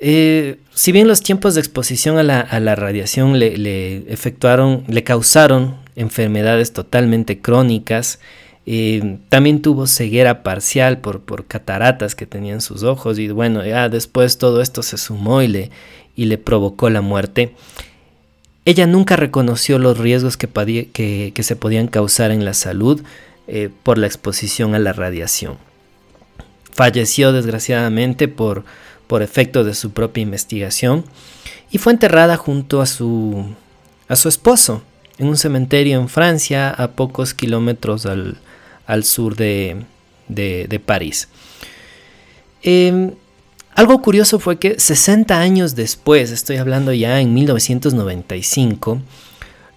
[0.00, 6.72] Eh, si bien los tiempos de exposición a la, radiación le, efectuaron, le causaron enfermedades
[6.72, 8.20] totalmente crónicas,
[8.66, 13.88] eh, también tuvo ceguera parcial por, por, cataratas que tenían sus ojos y bueno, ya
[13.88, 15.70] después todo esto se sumó y le,
[16.14, 17.54] y le provocó la muerte.
[18.64, 23.00] Ella nunca reconoció los riesgos que, se podían causar en la salud
[23.46, 25.56] eh, por la exposición a la radiación.
[26.78, 28.62] Falleció desgraciadamente por,
[29.08, 31.04] por efecto de su propia investigación
[31.72, 33.46] y fue enterrada junto a su,
[34.06, 34.82] a su esposo
[35.18, 38.38] en un cementerio en Francia a pocos kilómetros al,
[39.02, 39.86] sur de,
[40.28, 41.26] de, París.
[42.62, 43.10] Em,
[43.74, 49.02] algo curioso fue que 60 años después, estoy hablando ya en 1995,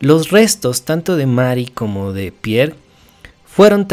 [0.01, 2.75] los restos tanto de Marie como de Pierre
[3.53, 3.85] fueron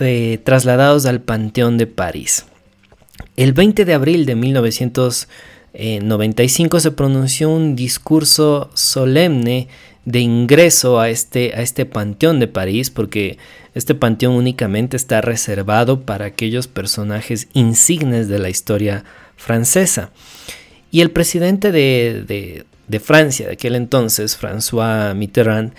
[0.00, 2.44] eh, trasladados al Panteón de París.
[3.36, 9.68] El 20 de abril de 1995 se pronunció un discurso solemne
[10.04, 13.38] de ingreso a este, a este Panteón de París, porque
[13.74, 19.04] este panteón únicamente está reservado para aquellos personajes insignes de la historia
[19.36, 20.10] francesa.
[20.90, 22.64] Y el presidente de,
[23.00, 25.74] Francia de aquel entonces, François Mitterrand,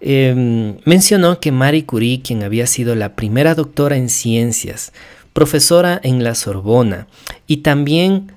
[0.00, 4.92] em, mencionó que Marie Curie, quien había sido la primera doctora en ciencias,
[5.32, 7.06] profesora en la Sorbona
[7.46, 8.32] y también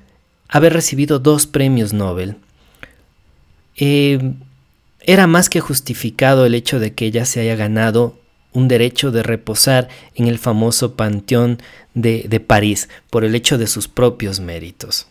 [0.49, 2.35] haber recibido dos premios Nobel,
[3.75, 4.35] em,
[5.01, 8.19] era más que justificado el hecho de que ella se haya ganado
[8.57, 11.61] un derecho de reposar en el famoso Panteón
[11.93, 15.07] de, París por el hecho de sus propios méritos.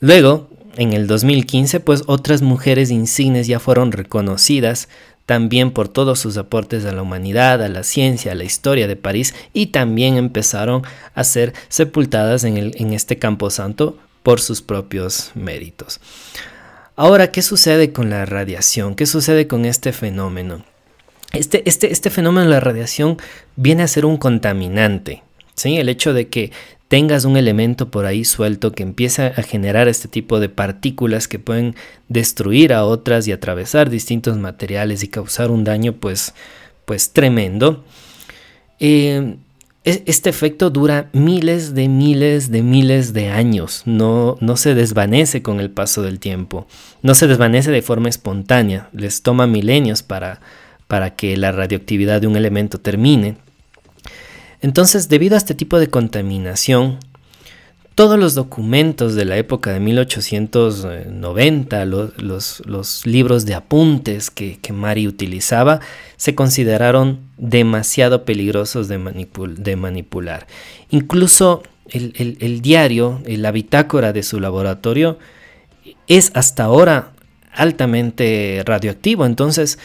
[0.00, 4.88] Luego, en el 2015, pues otras mujeres insignes ya fueron reconocidas
[5.26, 8.96] también por todos sus aportes a la humanidad, a la ciencia, a la historia de
[8.96, 10.82] París y también empezaron
[11.14, 16.00] a ser sepultadas en, el, en este camposanto por sus propios méritos.
[16.96, 18.94] Ahora, ¿qué sucede con la radiación?
[18.94, 20.64] ¿Qué sucede con este fenómeno?
[21.32, 23.18] Este, este, este, fenómeno de la radiación
[23.56, 25.24] viene a ser un contaminante.
[25.54, 25.78] ¿Sí?
[25.78, 26.52] El hecho de que
[26.88, 31.38] tengas un elemento por ahí suelto que empieza a generar este tipo de partículas que
[31.38, 31.74] pueden
[32.08, 36.34] destruir a otras y atravesar distintos materiales y causar un daño pues,
[36.84, 37.84] pues tremendo.
[38.78, 39.36] Eh,
[39.84, 45.60] este efecto dura miles de miles de miles de años, no, no se desvanece con
[45.60, 46.66] el paso del tiempo,
[47.02, 50.40] no se desvanece de forma espontánea, les toma milenios para,
[50.88, 53.36] para que la radioactividad de un elemento termine.
[54.64, 56.98] Entonces, debido a este tipo de contaminación,
[57.94, 65.80] todos los documentos de la época de 1890, los, libros de apuntes que, Mari utilizaba,
[66.16, 70.46] se consideraron demasiado peligrosos de, manipular.
[70.88, 75.18] Incluso el, el, diario, la bitácora de su laboratorio,
[76.06, 77.12] es hasta ahora
[77.52, 79.26] altamente radioactivo.
[79.26, 79.78] Entonces,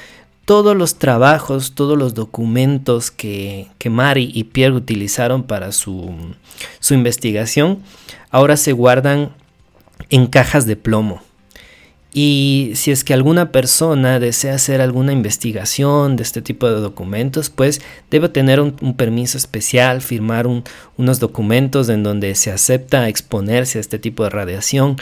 [0.50, 6.12] todos los trabajos, todos los documentos que, que Mari y Pierre utilizaron para su,
[6.80, 7.84] su investigación,
[8.32, 9.30] ahora se guardan
[10.10, 11.22] en cajas de plomo.
[12.12, 17.52] Y si es que alguna persona desea hacer alguna investigación de este tipo de documentos,
[17.52, 17.80] pues
[18.10, 20.47] debe tener un, permiso especial, firmar
[20.97, 24.97] unos documentos en donde se acepta exponerse a este tipo de radiación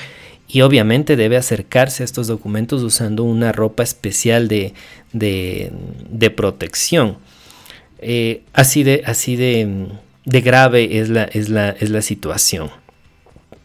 [0.47, 4.73] y obviamente debe acercarse a estos documentos usando una ropa especial de,
[6.35, 7.17] protección.
[7.99, 9.87] Eh, así de, así de,
[10.25, 12.69] grave es la, es, la, es la situación.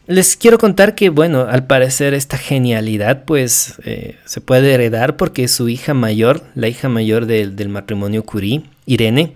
[0.05, 5.47] Les quiero contar que, bueno, al parecer esta genialidad pues eh, se puede heredar porque
[5.47, 9.31] su hija mayor, la hija mayor del matrimonio Curie, Irene,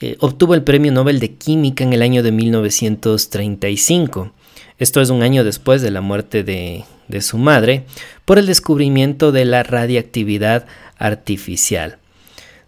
[0.00, 4.30] eh, obtuvo el Premio Nobel de Química en el año de 1935.
[4.78, 6.84] Esto es un año después de la muerte de,
[7.20, 7.84] su madre,
[8.24, 10.66] por el descubrimiento de la radiactividad
[10.98, 11.98] artificial.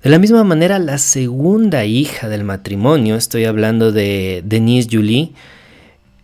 [0.03, 5.31] De la misma manera, la segunda hija del matrimonio, estoy hablando de Denise Julie,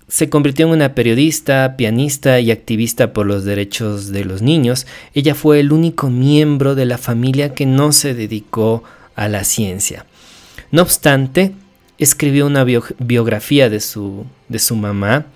[0.08, 4.86] se convirtió en una periodista, pianista y activista por los derechos de los niños.
[5.14, 8.82] Ella fue el único miembro de la familia que no se dedicó
[9.14, 10.06] a la ciencia.
[10.70, 11.52] No obstante,
[11.98, 15.26] escribió una biografía de su, de su mamá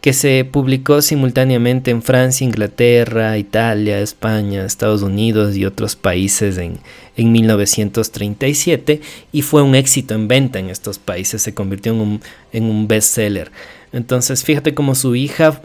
[0.00, 6.80] que se publicó simultáneamente en Francia, Inglaterra, Italia, España, Estados Unidos y otros países en,
[7.16, 12.20] 1937 y fue un éxito en venta en estos países, se convirtió en un,
[12.50, 13.52] en un bestseller.
[13.92, 15.60] Entonces fíjate cómo su hija,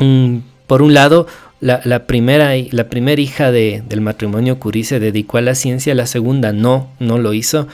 [0.00, 1.28] mm, por un lado,
[1.60, 6.52] la, primera, la primera hija del matrimonio Curie se dedicó a la ciencia, la segunda
[6.52, 7.68] no, no lo hizo,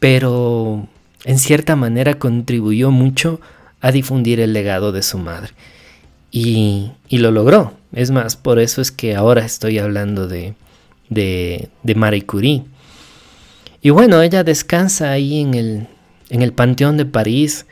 [0.00, 0.88] pero
[1.26, 3.38] en cierta manera contribuyó mucho
[3.80, 5.50] a difundir el legado de su madre.
[6.30, 7.74] Y, lo logró.
[7.92, 10.54] Es más, por eso es que ahora estoy hablando de,
[11.08, 12.64] de, de Marie Curie.
[13.80, 15.86] Y bueno, ella descansa ahí en el,
[16.30, 17.66] en el Panteón de París.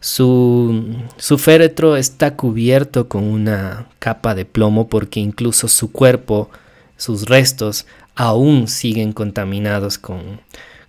[0.00, 6.50] Su, su féretro está cubierto con una capa de plomo porque incluso su cuerpo,
[6.96, 10.40] sus restos, aún siguen contaminados con,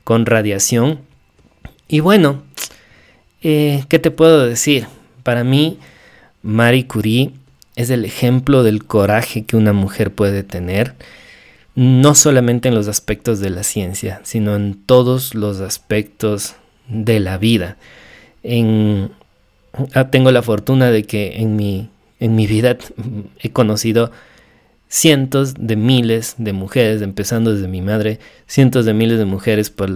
[0.04, 1.00] con radiación.
[1.88, 2.44] Y bueno,
[3.42, 4.88] eh, ¿Qué te puedo decir?
[5.24, 5.78] Para mí,
[6.44, 7.32] Marie Curie
[7.76, 10.96] es el ejemplo del coraje que una mujer puede tener,
[11.76, 16.56] no solamente en los aspectos de la ciencia, sino en todos los aspectos
[16.88, 17.78] de la vida.
[19.94, 21.90] Ah, tengo la fortuna de que en mi,
[22.20, 22.78] en mi vida
[23.40, 24.12] he conocido
[24.90, 29.90] cientos de miles de mujeres, empezando desde mi madre, cientos de miles de mujeres por,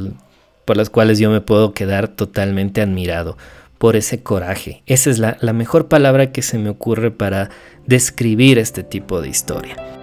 [0.65, 3.37] por las cuales yo me puedo quedar totalmente admirado
[3.77, 4.83] por ese coraje.
[4.85, 7.49] Esa es la, la mejor palabra que se me ocurre para
[7.85, 9.94] describir este tipo de historia.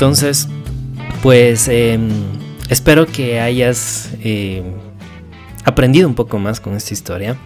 [0.00, 0.48] Entonces,
[1.22, 2.08] pues em,
[2.70, 4.64] espero que hayas em,
[5.66, 7.36] aprendido un poco más con esta historia.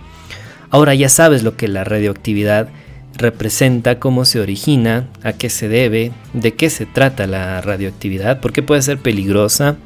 [0.70, 2.68] Ahora ya sabes lo que la radioactividad
[3.16, 8.52] representa, cómo se origina, a qué se debe, de qué se trata la radioactividad, por
[8.52, 9.76] qué puede ser peligrosa.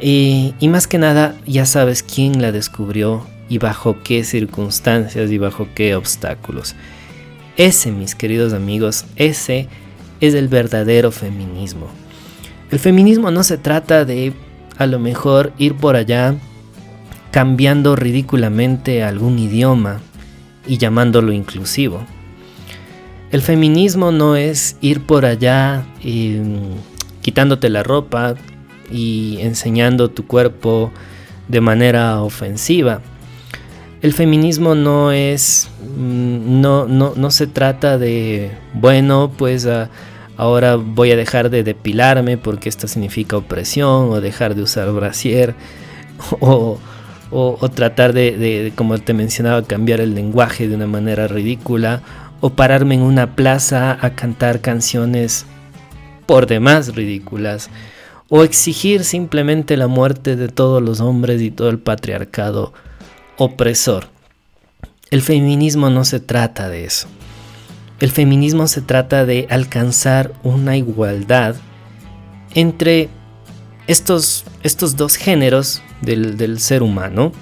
[0.00, 5.68] y más que nada ya sabes quién la descubrió y bajo qué circunstancias y bajo
[5.74, 6.74] qué obstáculos.
[7.58, 9.68] Ese, mis queridos amigos, ese
[10.20, 11.88] es el verdadero feminismo.
[12.70, 14.32] El feminismo no se trata de
[14.76, 16.34] a lo mejor ir por allá
[17.30, 20.00] cambiando ridículamente algún idioma
[20.66, 22.04] y llamándolo inclusivo.
[23.30, 25.84] El feminismo no es ir por allá
[27.22, 28.36] quitándote la ropa
[28.90, 30.92] y enseñando tu cuerpo
[31.48, 33.00] de manera ofensiva.
[34.02, 39.88] El feminismo no es, mm, no, no, no se trata de, bueno, pues ah,
[40.36, 45.54] ahora voy a dejar de depilarme porque esto significa opresión, o dejar de usar brasier,
[46.40, 46.78] o,
[47.30, 52.02] o, tratar de, de, como te mencionaba, cambiar el lenguaje de una manera ridícula,
[52.40, 55.46] o pararme en una plaza a cantar canciones
[56.26, 57.70] por demás ridículas,
[58.28, 62.74] o exigir simplemente la muerte de todos los hombres y todo el patriarcado
[63.38, 64.08] opresor.
[65.10, 67.08] El feminismo no se trata de eso.
[68.00, 71.56] El feminismo se trata de alcanzar una igualdad
[72.54, 73.08] entre
[73.86, 77.32] estos, estos dos géneros del, ser humano.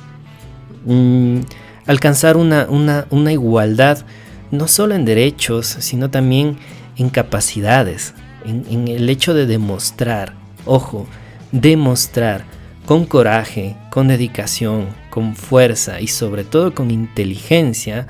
[0.84, 1.40] Mm,
[1.86, 4.05] alcanzar una, una, igualdad
[4.51, 6.59] no solo en derechos, sino también
[6.97, 8.14] en capacidades,
[8.45, 10.34] en el hecho de demostrar,
[10.66, 11.09] ojo,
[11.51, 12.45] demostrar
[12.87, 18.07] con coraje, con dedicación, con fuerza y sobre todo con inteligencia,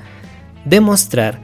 [0.65, 1.39] demostrar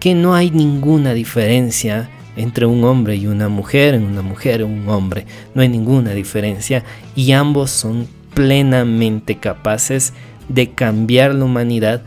[0.00, 4.64] que no hay ninguna diferencia entre un hombre y una mujer, en una mujer y
[4.64, 5.26] un hombre.
[5.54, 6.84] No hay ninguna diferencia
[7.14, 10.12] y ambos son plenamente capaces
[10.48, 12.02] de cambiar la humanidad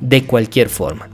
[0.00, 1.08] de cualquier forma.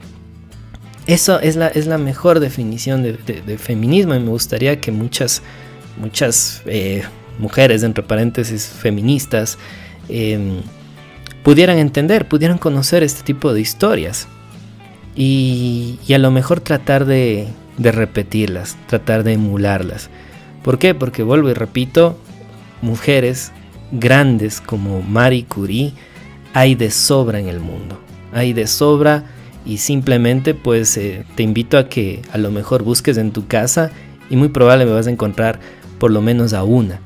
[1.06, 5.42] Eso es la, es la mejor definición de, feminismo y me gustaría que muchas,
[6.00, 7.04] muchas eh,
[7.38, 9.58] mujeres, entre paréntesis, feministas,
[10.08, 10.60] em,
[11.42, 14.28] pudieran entender, pudieran conocer este tipo de historias.
[15.14, 17.48] Y, a lo mejor tratar de,
[17.78, 20.10] de repetirlas, tratar de emularlas.
[20.62, 20.94] ¿Por qué?
[20.94, 22.18] Porque vuelvo y repito,
[22.82, 23.52] mujeres
[23.92, 25.92] grandes como Marie Curie
[26.52, 27.98] hay de sobra en el mundo.
[28.32, 29.24] Hay de sobra
[29.64, 33.90] y simplemente pues eh, te invito a que a lo mejor busques en tu casa
[34.30, 35.60] y muy probable me vas a encontrar
[35.98, 37.00] por lo menos a una.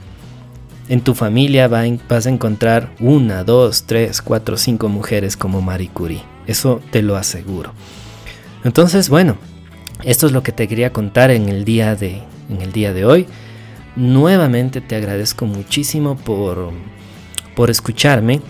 [0.91, 6.25] En tu familia vas a encontrar una, dos, tres, cuatro, cinco mujeres como Marie Curie.
[6.49, 7.73] Eso te lo aseguro.
[8.65, 9.37] Entonces, bueno,
[10.03, 13.05] esto es lo que te quería contar en el día de, en el día de
[13.05, 13.27] hoy.
[13.95, 16.73] Nuevamente te agradezco muchísimo por,
[17.55, 18.41] por escucharme,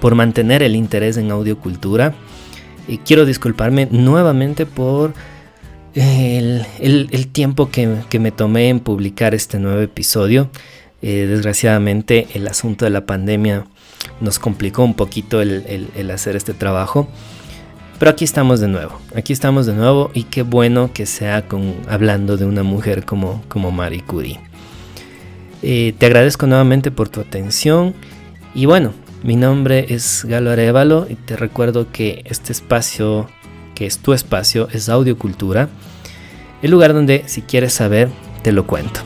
[0.00, 2.14] por mantener el interés en audiocultura.
[2.88, 5.12] Y quiero disculparme nuevamente por
[5.92, 6.64] el,
[7.30, 10.48] tiempo que me tomé en publicar este nuevo episodio.
[11.00, 13.66] Eh, desgraciadamente el asunto de la pandemia
[14.20, 17.08] nos complicó un poquito el, hacer este trabajo.
[17.98, 21.74] Pero aquí estamos de nuevo, aquí estamos de nuevo y qué bueno que sea con,
[21.88, 24.38] hablando de una mujer como, como Marie Curie.
[25.62, 27.94] Eh, te agradezco nuevamente por tu atención
[28.54, 28.92] y bueno,
[29.24, 33.28] mi nombre es Galo Arevalo y te recuerdo que este espacio,
[33.74, 35.68] que es tu espacio, es Audiocultura,
[36.62, 38.08] el lugar donde si quieres saber,
[38.42, 39.00] te lo cuento.